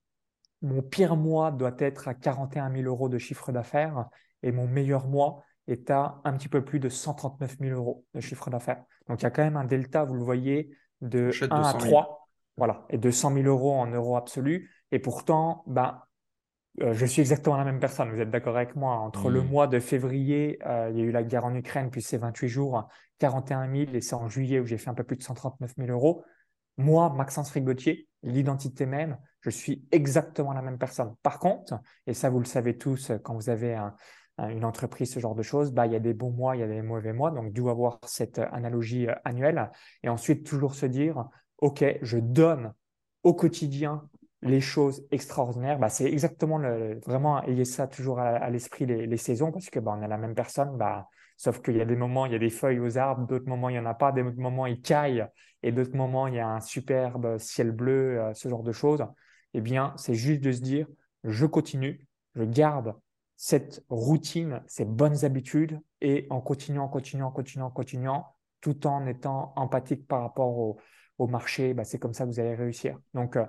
[0.63, 4.07] mon pire mois doit être à 41 000 euros de chiffre d'affaires
[4.43, 8.21] et mon meilleur mois est à un petit peu plus de 139 000 euros de
[8.21, 8.83] chiffre d'affaires.
[9.09, 10.71] Donc, il y a quand même un delta, vous le voyez,
[11.03, 12.29] de 1 à 3.
[12.57, 14.71] Voilà, et de 100 000 euros en euros absolus.
[14.91, 16.01] Et pourtant, ben,
[16.83, 18.97] euh, je suis exactement la même personne, vous êtes d'accord avec moi.
[18.97, 19.49] Entre le mmh.
[19.49, 22.49] mois de février, euh, il y a eu la guerre en Ukraine, puis c'est 28
[22.49, 25.73] jours, 41 000, et c'est en juillet où j'ai fait un peu plus de 139
[25.77, 26.25] 000 euros.
[26.77, 31.15] Moi, Maxence Frigotier, l'identité même, je suis exactement la même personne.
[31.23, 31.75] Par contre,
[32.07, 33.77] et ça vous le savez tous quand vous avez
[34.39, 36.63] une entreprise, ce genre de choses, bah, il y a des bons mois, il y
[36.63, 39.71] a des mauvais mois, donc d'où avoir cette analogie euh, annuelle.
[40.03, 42.73] Et ensuite, toujours se dire, OK, je donne
[43.25, 44.09] au quotidien
[44.43, 49.51] les choses extraordinaires, bah, c'est exactement le, vraiment ayez ça toujours à, l'esprit les, saisons
[49.51, 52.27] parce que bah, on a la même personne, bah, sauf qu'il y a des moments
[52.27, 54.39] il y a des feuilles aux arbres, d'autres moments il y en a pas, d'autres
[54.39, 55.27] moments il caille
[55.63, 59.05] et d'autres moments il y a un superbe ciel bleu, euh, ce genre de choses.
[59.55, 60.87] Eh bien, c'est juste de se dire
[61.25, 62.95] je continue, je garde
[63.37, 68.27] cette routine, ces bonnes habitudes et en continuant, continuant, continuant, continuant,
[68.61, 70.57] tout en étant empathique par rapport
[71.19, 72.97] au, marché, bah, c'est comme ça que vous allez réussir.
[73.15, 73.45] Donc, euh,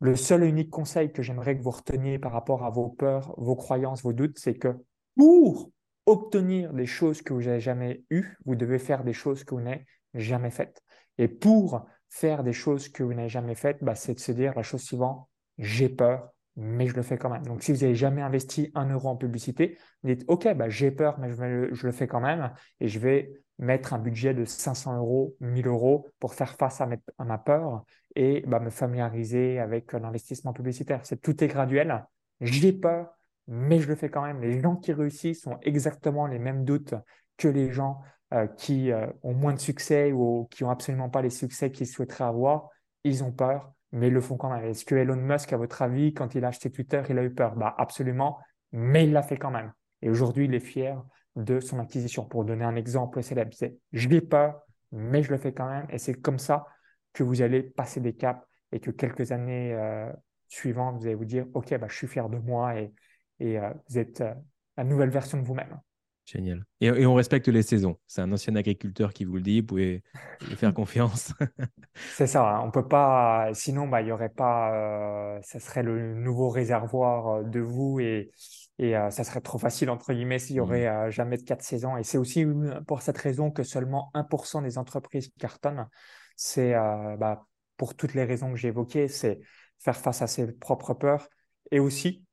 [0.00, 3.34] le seul et unique conseil que j'aimerais que vous reteniez par rapport à vos peurs,
[3.38, 4.76] vos croyances, vos doutes, c'est que
[5.16, 5.70] Pour
[6.04, 9.60] obtenir des choses que vous n'avez jamais eues, vous devez faire des choses que vous
[9.60, 9.84] n'avez
[10.14, 10.82] jamais faites.
[11.18, 14.52] Et pour faire des choses que vous n'avez jamais faites, bah, c'est de se dire
[14.54, 15.28] la chose suivante,
[15.58, 17.44] j'ai peur, mais je le fais quand même.
[17.44, 21.18] Donc, si vous n'avez jamais investi un euro en publicité, dites, OK, bah, j'ai peur,
[21.18, 25.34] mais je, le fais quand même et je vais mettre un budget de 500 euros,
[25.40, 26.88] 1000 euros pour faire face à,
[27.24, 27.84] ma peur
[28.14, 31.00] et bah, me familiariser avec l'investissement publicitaire.
[31.04, 32.04] C'est tout est graduel.
[32.40, 33.08] J'ai peur,
[33.46, 34.40] mais je le fais quand même.
[34.40, 36.94] Les gens qui réussissent ont exactement les mêmes doutes
[37.38, 38.00] que les gens
[38.34, 41.86] euh, qui euh, ont moins de succès ou qui n'ont absolument pas les succès qu'ils
[41.86, 42.68] souhaiteraient avoir.
[43.04, 44.64] Ils ont peur, mais ils le font quand même.
[44.64, 47.32] Est-ce que Elon Musk, à votre avis, quand il a acheté Twitter, il a eu
[47.32, 47.54] peur?
[47.56, 48.38] Bah, Absolument,
[48.72, 49.72] mais il l'a fait quand même.
[50.02, 51.02] Et aujourd'hui, il est fier
[51.36, 52.24] de son acquisition.
[52.24, 55.86] Pour donner un exemple célèbre, c'est je n'ai peur, mais je le fais quand même.
[55.90, 56.66] Et c'est comme ça
[57.12, 58.40] que vous allez passer des caps
[58.72, 60.10] et que quelques années euh,
[60.48, 62.92] suivantes, vous allez vous dire, OK, bah, je suis fier de moi et,
[63.38, 64.34] et euh, vous êtes euh,
[64.76, 65.78] la nouvelle version de vous-même.
[66.24, 66.64] Génial.
[66.80, 67.98] Et, on respecte les saisons.
[68.08, 69.60] C'est un ancien agriculteur qui vous le dit.
[69.60, 70.02] Vous pouvez
[70.48, 71.32] lui faire confiance.
[71.94, 72.56] C'est ça.
[72.56, 72.62] Hein.
[72.64, 73.50] On peut pas.
[73.52, 75.38] Sinon, bah, il y aurait pas.
[75.42, 78.32] ça serait le nouveau réservoir de vous et,
[78.78, 81.10] et ça serait trop facile entre guillemets s'il y aurait mmh.
[81.10, 81.96] jamais de quatre saisons.
[81.96, 82.44] Et c'est aussi
[82.86, 85.88] pour cette raison que seulement 1% des entreprises cartonnent.
[86.36, 87.46] C'est bah,
[87.78, 89.08] pour toutes les raisons que j'ai évoquées.
[89.08, 89.40] C'est
[89.78, 91.28] faire face à ses propres peurs
[91.70, 92.26] et aussi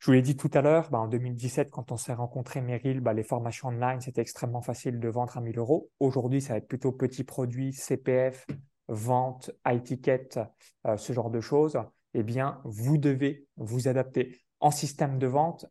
[0.00, 3.00] je vous l'ai dit tout à l'heure, bah, en 2017, quand on s'est rencontré, Meryl,
[3.00, 5.90] bah, les formations online, c'était extrêmement facile de vendre à 1000 euros.
[6.00, 8.46] Aujourd'hui, ça va être plutôt petits produits, CPF,
[8.88, 10.30] vente, high ticket,
[10.86, 11.78] euh, ce genre de choses.
[12.14, 14.40] Eh bien, vous devez vous adapter.
[14.58, 15.68] En système de vente, euh,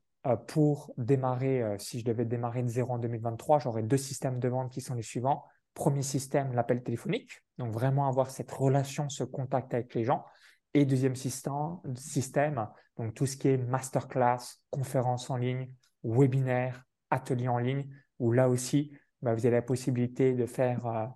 [0.48, 4.48] pour démarrer, euh, si je devais démarrer de zéro en 2023, j'aurais deux systèmes de
[4.50, 5.46] vente qui sont les suivants.
[5.74, 7.42] Premier système, l'appel téléphonique.
[7.58, 10.26] Donc, vraiment avoir cette relation, ce contact avec les gens.
[10.74, 12.68] Et deuxième système,
[12.98, 14.38] donc tout ce qui est masterclass,
[14.70, 15.72] conférences en ligne,
[16.04, 17.90] webinaire, ateliers en ligne,
[18.20, 18.92] où là aussi,
[19.22, 21.08] bah, vous avez la possibilité de faire euh,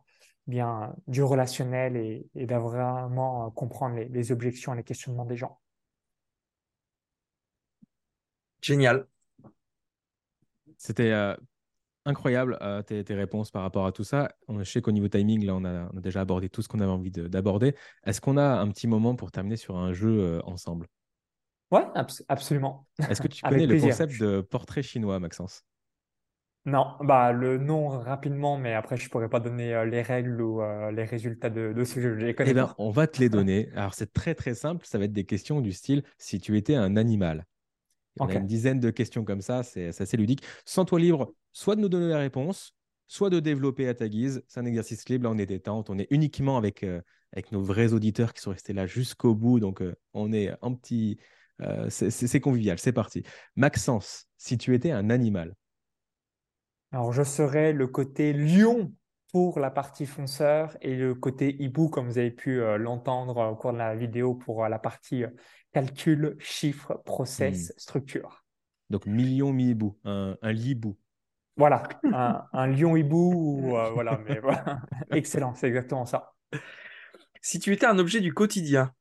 [0.47, 5.37] bien du relationnel et, et de vraiment euh, comprendre les, objections et les questionnements des
[5.37, 5.59] gens.
[8.63, 9.05] Génial.
[10.77, 11.35] C'était euh,
[12.05, 14.31] incroyable euh, tes, réponses par rapport à tout ça.
[14.49, 17.11] Je sais qu'au niveau timing, là, on a, déjà abordé tout ce qu'on avait envie
[17.11, 17.75] d'aborder.
[18.05, 20.87] Est-ce qu'on a un petit moment pour terminer sur un jeu euh, ensemble?
[21.71, 21.81] Oui,
[22.29, 22.87] absolument.
[23.09, 25.65] Est-ce que tu connais le concept de portrait chinois, Maxence?
[26.65, 30.61] Non, bah le nom rapidement, mais après je pourrais pas donner euh, les règles ou
[30.91, 32.17] les résultats de, ce jeu.
[32.17, 33.69] Je les connais eh ben, on va te les donner.
[33.75, 34.85] Alors c'est très très simple.
[34.85, 37.45] Ça va être des questions du style si tu étais un animal.
[38.19, 40.43] On a une dizaine de questions comme ça, c'est assez ludique.
[40.65, 42.75] Sans toi libre, soit de nous donner la réponse,
[43.07, 44.43] soit de développer à ta guise.
[44.47, 47.01] C'est un exercice libre, là on est détente, on est uniquement avec, euh,
[47.31, 50.73] avec nos vrais auditeurs qui sont restés là jusqu'au bout, donc euh, on est un
[50.73, 51.17] petit...
[51.61, 53.23] Euh, c'est convivial, c'est parti.
[53.55, 55.53] Maxence, si tu étais un animal
[56.91, 58.91] Alors je serais le côté lion
[59.31, 63.73] pour la partie fonceur et le côté hibou, comme vous avez pu l'entendre au cours
[63.73, 65.23] de la vidéo, pour la partie
[65.73, 67.79] calcul, chiffre, process, hmm.
[67.79, 68.45] structure.
[68.89, 70.97] Donc million mi-hibou, un, un libou.
[71.57, 71.87] Voilà,
[72.53, 74.81] un, lion hibou, euh, voilà, mais voilà.
[75.11, 76.33] excellent, c'est exactement ça.
[77.41, 78.93] Si tu étais un objet du quotidien,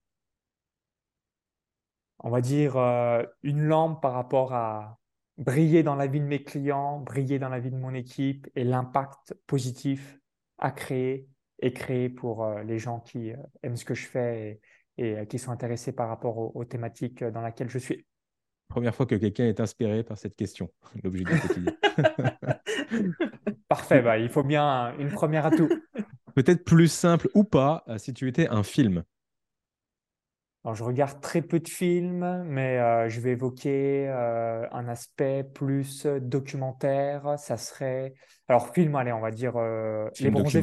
[2.19, 4.99] on va dire euh, une lampe par rapport à
[5.39, 8.65] briller dans la vie de mes clients, briller dans la vie de mon équipe et
[8.65, 10.19] l'impact positif
[10.59, 11.29] à créer
[11.61, 14.61] et créer pour euh, les gens qui aiment ce que je fais et
[15.01, 18.05] euh, qui sont intéressés par rapport aux, thématiques euh, dans lesquelles je suis.
[18.69, 20.71] Première fois que quelqu'un est inspiré par cette question,
[21.03, 21.73] l'objet du quotidien.
[23.69, 25.69] Parfait, bah, il faut bien une première atout.
[26.35, 29.03] Peut-être plus simple ou pas, euh, si tu étais un film.
[30.65, 35.43] Alors, je regarde très peu de films, mais euh, je vais évoquer euh, un aspect
[35.43, 37.37] plus documentaire.
[37.37, 38.15] Ça serait.
[38.47, 39.57] Alors, film, allez, on va dire.
[39.57, 40.63] Euh, les, bronzés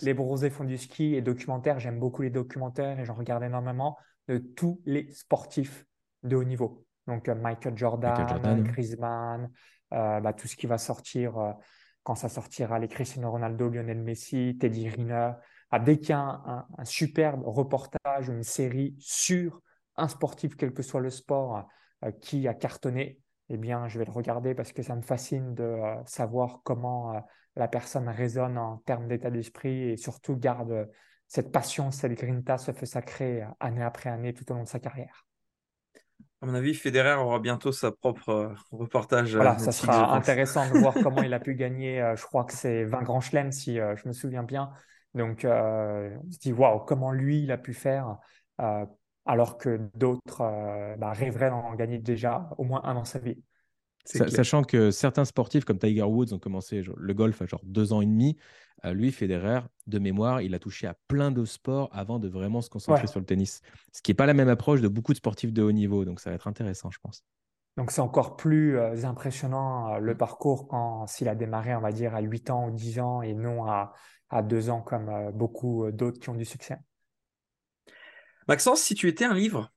[0.00, 1.78] les bronzés font du ski et documentaire.
[1.78, 5.84] J'aime beaucoup les documentaires et j'en regarde énormément de tous les sportifs
[6.22, 6.86] de haut niveau.
[7.06, 9.50] Donc, Michael Jordan, Griezmann,
[9.90, 11.34] bah, tout ce qui va sortir
[12.02, 15.32] quand ça sortira, les Cristiano Ronaldo, Lionel Messi, Teddy Riner.
[15.74, 19.60] Ah, dès qu'il y a un, superbe reportage, une série sur
[19.96, 21.66] un sportif, quel que soit le sport,
[22.04, 23.18] euh, qui a cartonné,
[23.48, 27.16] eh bien, je vais le regarder parce que ça me fascine de euh, savoir comment
[27.16, 27.18] euh,
[27.56, 30.88] la personne résonne en termes d'état d'esprit et surtout garde
[31.26, 34.78] cette passion, cette grinta, ce feu sacré année après année tout au long de sa
[34.78, 35.26] carrière.
[36.40, 39.34] À mon avis, Federer aura bientôt sa propre reportage.
[39.34, 42.14] Voilà, ça sera intéressant de voir comment il a pu gagner.
[42.16, 44.70] je crois que c'est 20 grands chelems, si je me souviens bien.
[45.14, 48.18] Donc, euh, on se dit, waouh, comment lui, il a pu faire
[48.60, 48.84] euh,
[49.26, 53.40] alors que d'autres euh, bah, rêveraient d'en gagner déjà au moins un dans sa vie.
[54.04, 58.00] sachant que certains sportifs comme Tiger Woods ont commencé le golf à genre deux ans
[58.00, 58.36] et demi,
[58.92, 62.68] lui, Federer, de mémoire, il a touché à plein de sports avant de vraiment se
[62.68, 63.62] concentrer sur le tennis.
[63.92, 66.04] Ce qui n'est pas la même approche de beaucoup de sportifs de haut niveau.
[66.04, 67.24] Donc, ça va être intéressant, je pense.
[67.78, 72.20] Donc, c'est encore plus impressionnant le parcours quand s'il a démarré, on va dire, à
[72.20, 73.94] 8 ans ou 10 ans et non à,
[74.34, 76.78] à 2 ans comme beaucoup d'autres qui ont du succès.
[78.48, 79.72] Maxence, si tu étais un livre?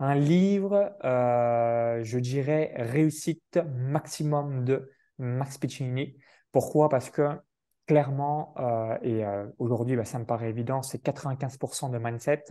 [0.00, 6.16] Un livre, je dirais Réussite maximum de Max Piccinini.
[6.52, 6.88] Pourquoi?
[6.88, 7.38] Parce que
[7.86, 12.44] clairement, euh, et euh, aujourd'hui, bah, ça me paraît évident, c'est 95% de mindset.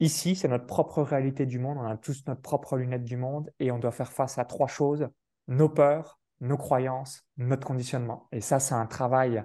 [0.00, 1.78] Ici, c'est notre propre réalité du monde.
[1.78, 4.66] On a tous notre propre lunette du monde et on doit faire face à trois
[4.66, 5.08] choses
[5.46, 8.28] nos peurs, nos croyances, notre conditionnement.
[8.32, 9.44] Et ça, c'est un travail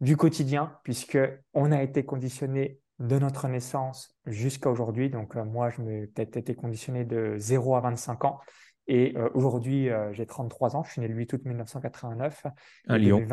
[0.00, 1.18] du quotidien puisque
[1.54, 5.10] on a été conditionné de notre naissance jusqu'à aujourd'hui.
[5.10, 8.40] Donc, euh, moi, je me peut-être été conditionné de 0 à 25 ans.
[8.88, 12.46] Et euh, aujourd'hui, euh, j'ai 33 ans, je suis né le 8 août 1989.
[12.88, 13.26] Un lion.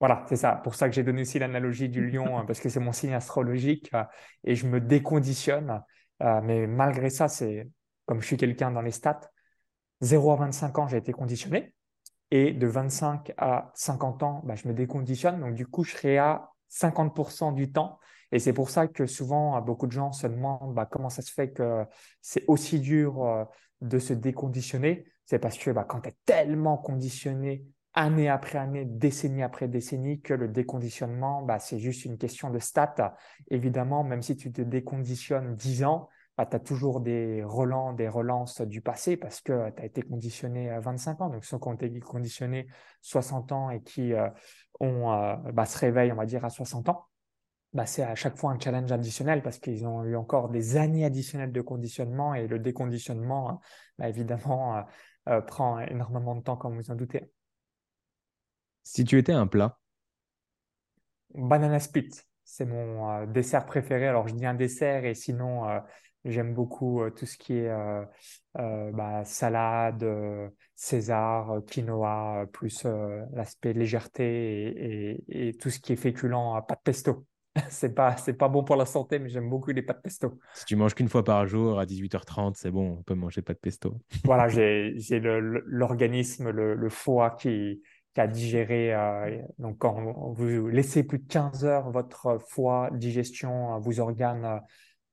[0.00, 0.52] Voilà, c'est ça.
[0.52, 3.12] Pour ça que j'ai donné aussi l'analogie du lion, hein, parce que c'est mon signe
[3.12, 4.02] astrologique euh,
[4.44, 5.82] et je me déconditionne.
[6.20, 7.68] mais malgré ça, c'est
[8.06, 9.30] comme je suis quelqu'un dans les stats,
[10.00, 11.74] 0 à 25 ans, j'ai été conditionné.
[12.30, 15.40] Et de 25 à 50 ans, bah, je me déconditionne.
[15.40, 17.98] Donc, du coup, je serai à 50% du temps.
[18.32, 21.32] Et c'est pour ça que souvent, beaucoup de gens se demandent bah, comment ça se
[21.32, 21.84] fait que
[22.20, 23.46] c'est aussi dur
[23.80, 27.64] de se déconditionner, c'est parce que bah, quand tu es tellement conditionné
[27.94, 32.58] année après année, décennie après décennie, que le déconditionnement, bah, c'est juste une question de
[32.58, 33.16] stats.
[33.50, 36.08] Évidemment, même si tu te déconditionnes 10 ans,
[36.40, 40.02] bah, tu as toujours des relents, des relances du passé parce que tu as été
[40.02, 41.28] conditionné à 25 ans.
[41.28, 42.66] Donc, ceux qui ont été conditionnés
[43.02, 44.28] 60 ans et qui euh,
[44.80, 47.06] ont, euh, bah, se réveillent, on va dire, à 60 ans,
[47.74, 51.04] bah, c'est à chaque fois un challenge additionnel parce qu'ils ont eu encore des années
[51.04, 53.60] additionnelles de conditionnement et le déconditionnement,
[53.98, 54.82] bah, évidemment, euh,
[55.28, 57.30] euh, prend énormément de temps, comme vous en doutez.
[58.82, 59.78] Si tu étais un plat?
[61.34, 62.10] Banana split,
[62.44, 64.08] c'est mon euh, dessert préféré.
[64.08, 65.68] Alors, je dis un dessert et sinon,
[66.24, 67.72] j'aime beaucoup tout ce qui est
[68.54, 70.06] bah, salade,
[70.74, 72.86] César, quinoa, plus
[73.32, 76.34] l'aspect légèreté et, et, tout ce qui est féculent,
[76.66, 77.26] pâte pesto.
[77.68, 80.38] c'est pas c'est pas bon pour la santé, mais j'aime beaucoup les pâtes pesto.
[80.54, 83.54] Si tu manges qu'une fois par jour à 18h30, c'est bon, on peut manger pas
[83.54, 83.98] de pesto.
[84.24, 87.82] voilà, j'ai l'organisme, le, foie qui,
[88.14, 88.94] qui a digéré.
[88.94, 94.60] Euh, donc, quand vous laissez plus de 15 heures votre foie, digestion, vos organes,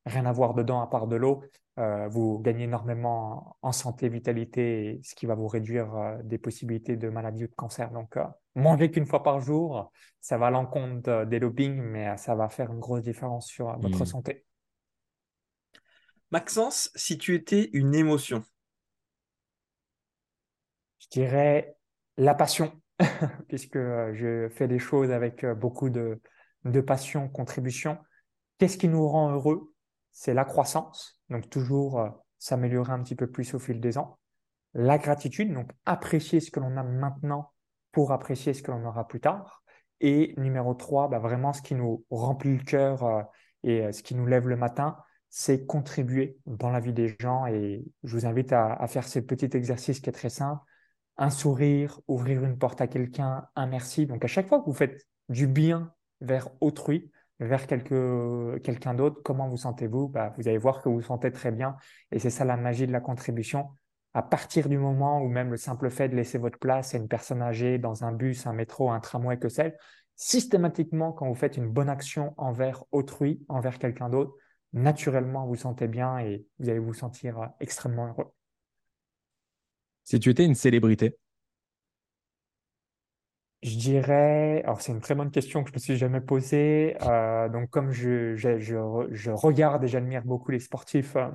[0.08, 1.44] rien à voir dedans à part de l'eau,
[1.80, 6.96] euh, vous gagnez énormément en santé, vitalité, ce qui va vous réduire euh, des possibilités
[6.96, 7.92] de maladie ou de cancer.
[7.92, 12.34] Donc, euh, manger qu'une fois par jour, ça va à l'encontre des lobbying, mais ça
[12.34, 14.06] va faire une grosse différence sur votre mmh.
[14.06, 14.46] santé.
[16.32, 18.44] Maxence, si tu étais une émotion
[21.00, 21.78] Je dirais
[22.18, 22.74] la passion,
[23.48, 26.20] puisque je fais des choses avec beaucoup de,
[26.66, 28.00] de passion, contribution.
[28.58, 29.72] Qu'est-ce qui nous rend heureux?
[30.18, 32.10] C'est la croissance, donc toujours euh,
[32.40, 34.18] s'améliorer un petit peu plus au fil des ans.
[34.74, 37.52] La gratitude, donc apprécier ce que l'on a maintenant
[37.92, 39.64] pour apprécier ce que l'on aura plus tard.
[40.00, 43.22] Et numéro 3, bah, vraiment ce qui nous remplit le cœur euh,
[43.62, 44.98] et euh, ce qui nous lève le matin,
[45.30, 47.46] c'est contribuer dans la vie des gens.
[47.46, 50.64] Et je vous invite à, à, faire ce petit exercice qui est très simple.
[51.18, 54.08] Un sourire, ouvrir une porte à quelqu'un, un merci.
[54.08, 59.48] Donc à chaque fois que vous faites du bien vers autrui, vers quelqu'un d'autre, comment
[59.48, 60.08] vous sentez-vous?
[60.08, 61.76] Bah, Vous allez voir que vous vous sentez très bien.
[62.12, 63.70] Et c'est ça la magie de la contribution.
[64.14, 67.08] À partir du moment où même le simple fait de laisser votre place à une
[67.08, 69.76] personne âgée dans un bus, un métro, un tramway, que sais
[70.18, 74.34] systématiquement, quand vous faites une bonne action envers autrui, envers quelqu'un d'autre,
[74.74, 78.34] naturellement, vous, vous sentez bien et vous allez vous sentir extrêmement heureux.
[80.04, 81.18] Si tu étais une célébrité,
[83.64, 86.96] je dirais, alors c'est une très bonne question que je me suis jamais posée.
[87.02, 91.30] Euh, donc comme je, je, je, regarde et j'admire beaucoup les sportifs, euh,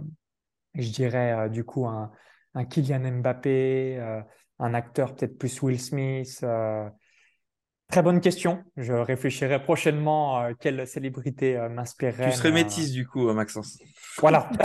[0.74, 2.12] je dirais euh, du coup un,
[2.54, 4.22] un Kylian Mbappé,
[4.58, 6.44] un acteur peut-être plus Will Smith.
[7.88, 8.62] très bonne question.
[8.76, 12.30] Je réfléchirai prochainement quelle célébrité m'inspirerait.
[12.30, 13.78] Tu serais métisse du coup, Maxence.
[14.18, 14.48] Voilà.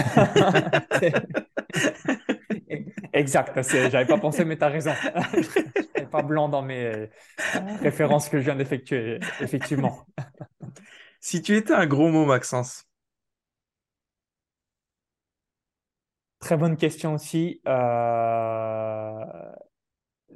[3.20, 3.60] exact.
[3.72, 4.94] J'avais pas pensé, mais tu as raison
[6.12, 7.08] pas blanc dans mes euh,
[7.82, 10.06] références que je viens d'effectuer, effectivement.
[11.20, 12.86] si tu étais un gros mot, Maxence
[16.40, 17.62] Très bonne question aussi.
[17.68, 19.26] Euh,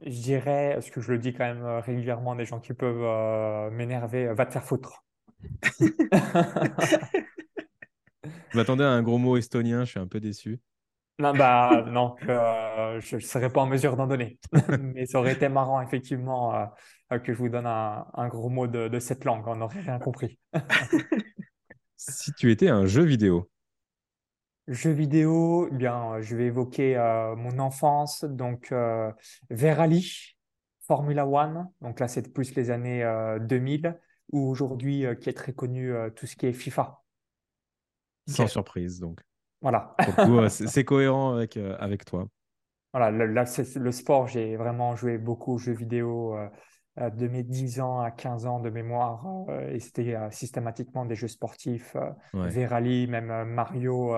[0.01, 3.69] je dirais, parce que je le dis quand même régulièrement, des gens qui peuvent euh,
[3.69, 5.05] m'énerver, va te faire foutre.
[5.79, 5.87] je
[8.55, 10.59] m'attendais à un gros mot estonien, je suis un peu déçu.
[11.21, 14.39] Non, bah, non, je ne serais pas en mesure d'en donner.
[14.79, 18.97] Mais ça aurait été marrant, effectivement, euh, que je vous donne un, gros mot de,
[18.97, 19.47] cette langue.
[19.47, 20.39] On n'aurait rien compris.
[21.95, 23.51] si tu étais un jeu vidéo
[24.67, 28.23] Jeu vidéo, eh bien, je vais évoquer euh, mon enfance.
[28.23, 29.11] Donc, euh,
[29.51, 30.35] Verali,
[30.87, 31.69] Formula One.
[31.81, 33.05] Donc là, c'est plus les années
[33.41, 33.99] 2000.
[34.31, 37.03] Ou aujourd'hui, qui est très connu, tout ce qui est FIFA.
[38.27, 39.21] Sans surprise, donc.
[39.61, 39.95] Voilà.
[40.49, 42.27] c'est cohérent avec, euh, avec toi.
[42.93, 47.43] Voilà, là, c'est le sport, j'ai vraiment joué beaucoup aux jeux vidéo euh, de mes
[47.43, 49.25] 10 ans à 15 ans de mémoire.
[49.49, 51.95] Euh, et c'était systématiquement des jeux sportifs.
[52.33, 54.13] Verali, même Mario.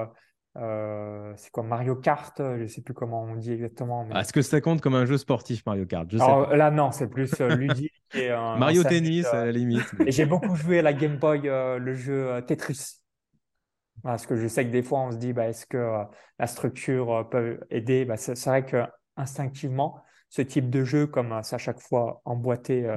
[0.56, 4.10] c'est quoi Mario Kart Je ne sais plus comment on dit exactement.
[4.10, 6.12] Est-ce que ça compte comme un jeu sportif, Mario Kart?
[6.14, 8.02] Là, non, c'est plus ludique.
[8.16, 9.94] Mario Tennis, à la limite.
[10.08, 13.03] Et j'ai beaucoup joué à la Game Boy, le jeu Tetris.
[14.02, 16.04] Parce que je sais que des fois, on se dit, bah, est-ce que euh,
[16.39, 18.06] la structure euh, peut aider?
[18.06, 18.84] Bah, C'est vrai que
[19.16, 22.88] instinctivement, ce type de jeu, comme euh, ça à chaque fois emboîter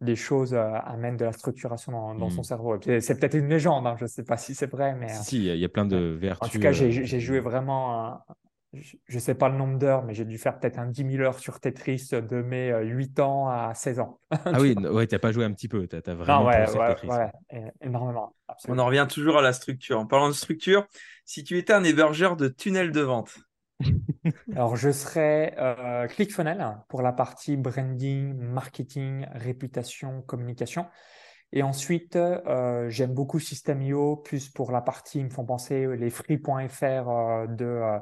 [0.00, 2.44] des choses, amène de la structuration dans, son mmh.
[2.44, 2.78] cerveau.
[3.00, 5.08] C'est peut-être une légende, hein, je ne sais pas si c'est vrai, mais...
[5.08, 6.48] Si, il y, a plein de vertus.
[6.48, 8.18] En tout cas, j'ai joué vraiment
[8.82, 11.22] je ne sais pas le nombre d'heures, mais j'ai dû faire peut-être un 10 000
[11.22, 14.20] heures sur Tetris de mes 8 ans à 16 ans.
[14.30, 16.66] ah oui, ouais, tu n'as pas joué un petit peu, tu as, vraiment non, ouais,
[16.66, 17.08] Tetris.
[17.80, 18.34] énormément.
[18.68, 19.98] On en revient toujours à la structure.
[19.98, 20.86] En parlant de structure,
[21.24, 23.38] si tu étais un hébergeur de tunnels de vente?
[24.54, 30.86] Alors, je serais euh, ClickFunnels pour la partie branding, marketing, réputation, communication.
[31.52, 36.10] Et ensuite, euh, j'aime beaucoup System.io, plus pour la partie, ils me font penser les
[36.10, 37.98] free.fr euh, de euh,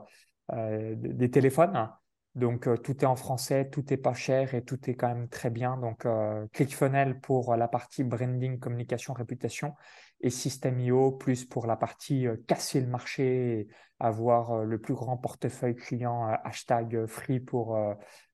[0.51, 1.89] des téléphones.
[2.35, 5.29] Donc, euh, tout est en français, tout est pas cher et tout est quand même
[5.29, 5.77] très bien.
[5.77, 9.75] Donc, euh, ClickFunnels pour la partie branding, communication, réputation
[10.21, 13.69] et System.io plus pour la partie casser le marché et
[14.01, 17.77] avoir le plus grand portefeuille client hashtag free pour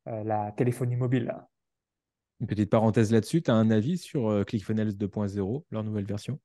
[0.06, 1.34] la téléphonie mobile.
[2.40, 6.38] Une petite parenthèse là-dessus, tu as un avis sur ClickFunnels 2.0, leur nouvelle version?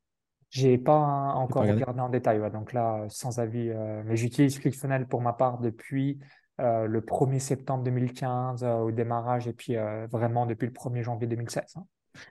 [0.55, 3.69] J'ai pas encore regardé en détail, donc là, sans avis.
[3.69, 6.17] Euh, mais j'utilise ClickFunnels pour ma part depuis
[6.61, 9.75] euh, le 1er septembre 2015 euh, au démarrage et puis
[10.09, 11.75] vraiment depuis le 1er janvier 2016.
[11.75, 11.85] Hein.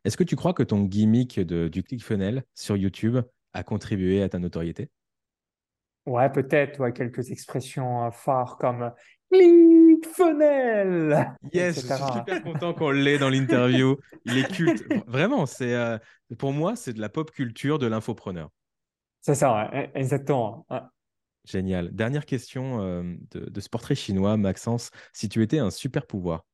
[0.07, 3.19] Est-ce que tu crois que ton gimmick de, du ClickFunnels sur YouTube
[3.53, 4.89] a contribué à ta notoriété?
[6.07, 8.91] Ouais, peut-être, ouais, quelques expressions phares comme
[9.35, 13.97] ClickFunnels Yes, je suis super content qu'on l'ait dans l'interview.
[14.25, 14.85] Il est culte.
[15.07, 15.75] Vraiment, c'est
[16.39, 18.51] pour moi, c'est de la pop culture de l'infopreneur.
[19.21, 20.67] C'est ça, exactement.
[21.45, 21.95] Génial.
[21.95, 24.91] Dernière question euh, de, ce portrait chinois, Maxence.
[25.13, 26.45] Si tu étais un super pouvoir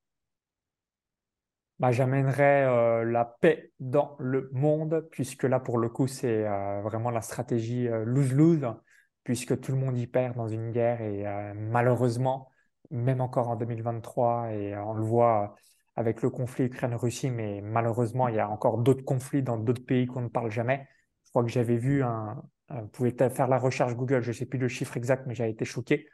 [1.78, 6.80] bah, J'amènerais euh, la paix dans le monde, puisque là, pour le coup, c'est euh,
[6.82, 8.66] vraiment la stratégie lose-lose,
[9.22, 11.00] puisque tout le monde y perd dans une guerre.
[11.02, 11.24] Et
[11.54, 12.49] malheureusement,
[12.90, 15.54] même encore en 2023, et on le voit
[15.96, 20.06] avec le conflit Ukraine-Russie, mais malheureusement, il y a encore d'autres conflits dans d'autres pays
[20.06, 20.88] qu'on ne parle jamais.
[21.24, 24.46] Je crois que j'avais vu un, vous pouvez faire la recherche Google, je ne sais
[24.46, 26.08] plus le chiffre exact, mais j'ai été choqué.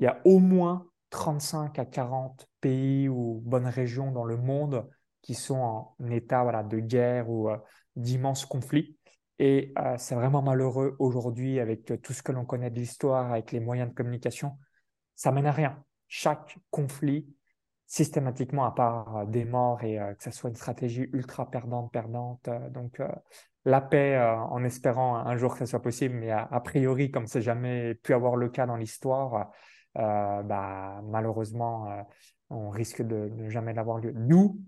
[0.00, 4.88] Il y a au moins 35 à 40 pays ou bonnes régions dans le monde
[5.22, 5.56] qui sont
[5.98, 7.56] en état voilà, de guerre ou euh,
[7.96, 8.96] d'immenses conflits.
[9.38, 13.52] Et euh, c'est vraiment malheureux aujourd'hui avec tout ce que l'on connaît de l'histoire, avec
[13.52, 14.56] les moyens de communication.
[15.16, 15.82] Ça mène à rien.
[16.18, 17.26] Chaque conflit
[17.84, 21.92] systématiquement, à part euh, des morts et euh, que ce soit une stratégie ultra perdante,
[21.92, 22.48] perdante.
[22.48, 23.02] Euh, donc,
[23.66, 27.42] la paix en espérant un jour que ce soit possible, mais a, priori, comme c'est
[27.42, 29.50] jamais pu avoir le cas dans l'histoire,
[29.96, 32.06] bah, malheureusement,
[32.48, 34.12] on risque de ne jamais l'avoir lieu.
[34.12, 34.60] Nous,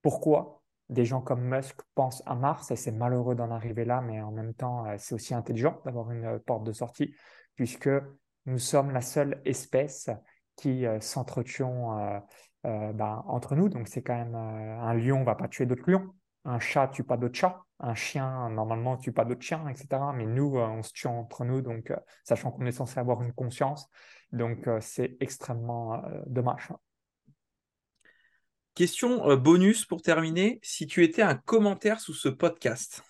[0.00, 4.22] pourquoi des gens comme Musk pensent à Mars et c'est malheureux d'en arriver là, mais
[4.22, 7.16] en même temps, c'est aussi intelligent d'avoir une porte de sortie,
[7.56, 7.90] puisque
[8.44, 10.08] nous sommes la seule espèce
[10.56, 12.22] qui s'entretient
[12.66, 13.68] euh, ben, entre nous.
[13.68, 16.12] Donc, c'est quand même euh, un lion va pas tuer d'autres lions.
[16.44, 17.62] Un chat tue pas d'autres chats.
[17.78, 19.86] Un chien, normalement, tue pas d'autres chiens, etc.
[20.14, 21.92] Mais nous, euh, on se tue entre nous, donc
[22.24, 23.88] sachant qu'on est censé avoir une conscience.
[24.32, 26.72] Donc, c'est extrêmement dommage.
[28.74, 30.58] Question bonus pour terminer.
[30.62, 33.02] Si tu étais un commentaire sous ce podcast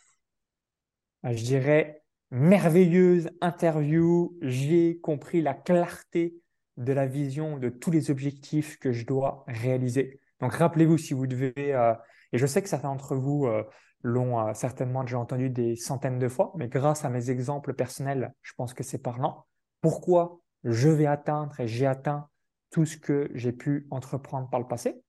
[1.24, 4.36] Je dirais merveilleuse interview.
[4.42, 6.34] J'ai compris la clarté
[6.76, 10.20] de la vision de tous les objectifs que je dois réaliser.
[10.40, 11.94] Donc rappelez-vous si vous devez, euh,
[12.32, 13.64] et je sais que certains d'entre vous euh,
[14.02, 18.34] l'ont euh, certainement déjà entendu des centaines de fois, mais grâce à mes exemples personnels,
[18.42, 19.46] je pense que c'est parlant.
[19.80, 22.28] Pourquoi je vais atteindre et j'ai atteint
[22.70, 25.02] tout ce que j'ai pu entreprendre par le passé?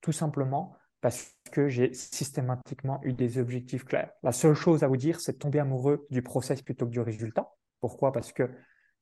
[0.00, 4.10] Tout simplement parce que j'ai systématiquement eu des objectifs clairs.
[4.22, 7.00] La seule chose à vous dire, c'est de tomber amoureux du process plutôt que du
[7.00, 7.52] résultat.
[7.80, 8.12] Pourquoi?
[8.12, 8.50] Parce que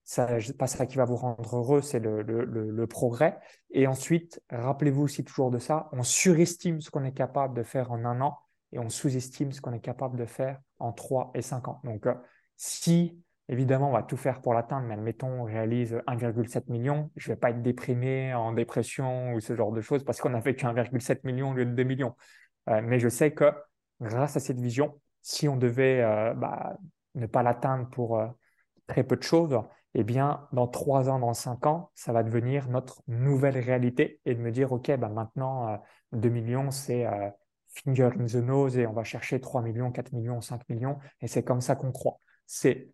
[0.05, 3.39] c'est pas ça qui va vous rendre heureux, c'est le, le, le, progrès.
[3.71, 7.91] Et ensuite, rappelez-vous aussi toujours de ça, on surestime ce qu'on est capable de faire
[7.91, 8.39] en un an
[8.73, 11.81] et on sous-estime ce qu'on est capable de faire en trois et cinq ans.
[11.85, 12.15] Donc, euh,
[12.59, 17.29] si évidemment on va tout faire pour l'atteindre, mais admettons on réalise 1,7 million, je
[17.29, 20.55] vais pas être déprimé, en dépression ou ce genre de choses parce qu'on a fait
[20.55, 22.15] qu'un 1,7 million au lieu de 2 millions.
[22.69, 23.51] Euh, mais je sais que
[24.03, 26.77] grâce à cette vision, si on devait euh, bah,
[27.15, 28.21] ne pas l'atteindre pour
[28.87, 29.59] très peu de choses,
[29.95, 34.35] eh bien, dans trois ans, dans cinq ans, ça va devenir notre nouvelle réalité et
[34.35, 35.81] de me dire, OK, ben maintenant,
[36.13, 37.07] 2 millions, c'est
[37.69, 40.99] finger in the nose et on va chercher 3 millions, 4 millions, 5 millions.
[41.21, 42.19] Et c'est comme ça qu'on croit.
[42.47, 42.89] C'est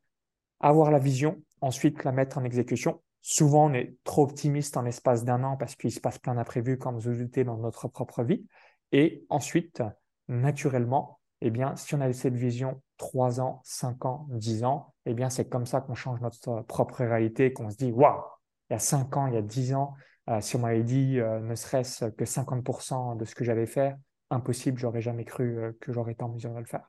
[0.61, 3.03] avoir la vision, ensuite la mettre en exécution.
[3.23, 6.79] Souvent, on est trop optimiste en l'espace d'un an parce qu'il se passe plein d'imprévus
[6.79, 8.47] comme vous doutez dans notre propre vie.
[8.93, 9.83] Et ensuite,
[10.29, 15.15] naturellement, eh bien, si on a cette vision 3 ans, 5 ans, 10 ans, eh
[15.15, 18.23] bien, c'est comme ça qu'on change notre propre réalité, qu'on se dit, waouh,
[18.69, 19.95] il y a 5 ans, il y a 10 ans,
[20.29, 23.97] euh, si on m'avait dit euh, ne serait-ce que 50% de ce que j'allais faire,
[24.31, 26.89] impossible, j'aurais jamais cru euh, que j'aurais été en mesure de le faire.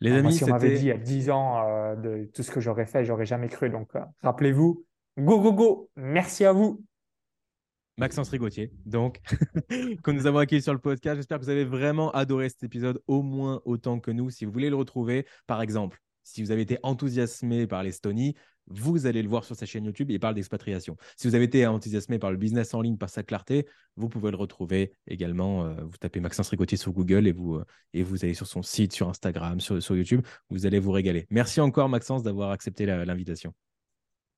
[0.00, 2.58] Les amis, si on m'avait dit il y a 10 ans de tout ce que
[2.58, 3.68] j'aurais fait, j'aurais jamais cru.
[3.68, 3.90] Donc,
[4.22, 4.86] rappelez-vous,
[5.18, 6.82] go, go, go, merci à vous.
[8.00, 9.20] Maxence Rigotier, donc,
[9.68, 11.16] que nous avons accueilli sur le podcast.
[11.16, 14.30] J'espère que vous avez vraiment adoré cet épisode, au moins autant que nous.
[14.30, 18.36] Si vous voulez le retrouver, par exemple, si vous avez été enthousiasmé par l'Estonie,
[18.68, 20.10] vous allez le voir sur sa chaîne YouTube.
[20.10, 20.96] Il parle d'expatriation.
[21.18, 24.30] Si vous avez été enthousiasmé par le business en ligne, par sa clarté, vous pouvez
[24.30, 25.66] le retrouver également.
[25.66, 28.94] Euh, vous tapez Maxence Rigotier sur Google et vous, euh, et allez sur son site,
[28.94, 30.22] sur Instagram, sur YouTube.
[30.48, 31.26] Vous allez vous régaler.
[31.28, 33.52] Merci encore, Maxence, d'avoir accepté l'invitation.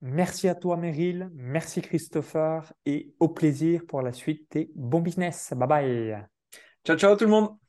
[0.03, 1.31] Merci à toi, Meryl.
[1.33, 2.73] Merci, Christopher.
[2.85, 5.55] Et au plaisir pour la suite des bons business.
[5.57, 6.27] Bye bye.
[6.85, 7.62] Ciao, ciao tout le monde.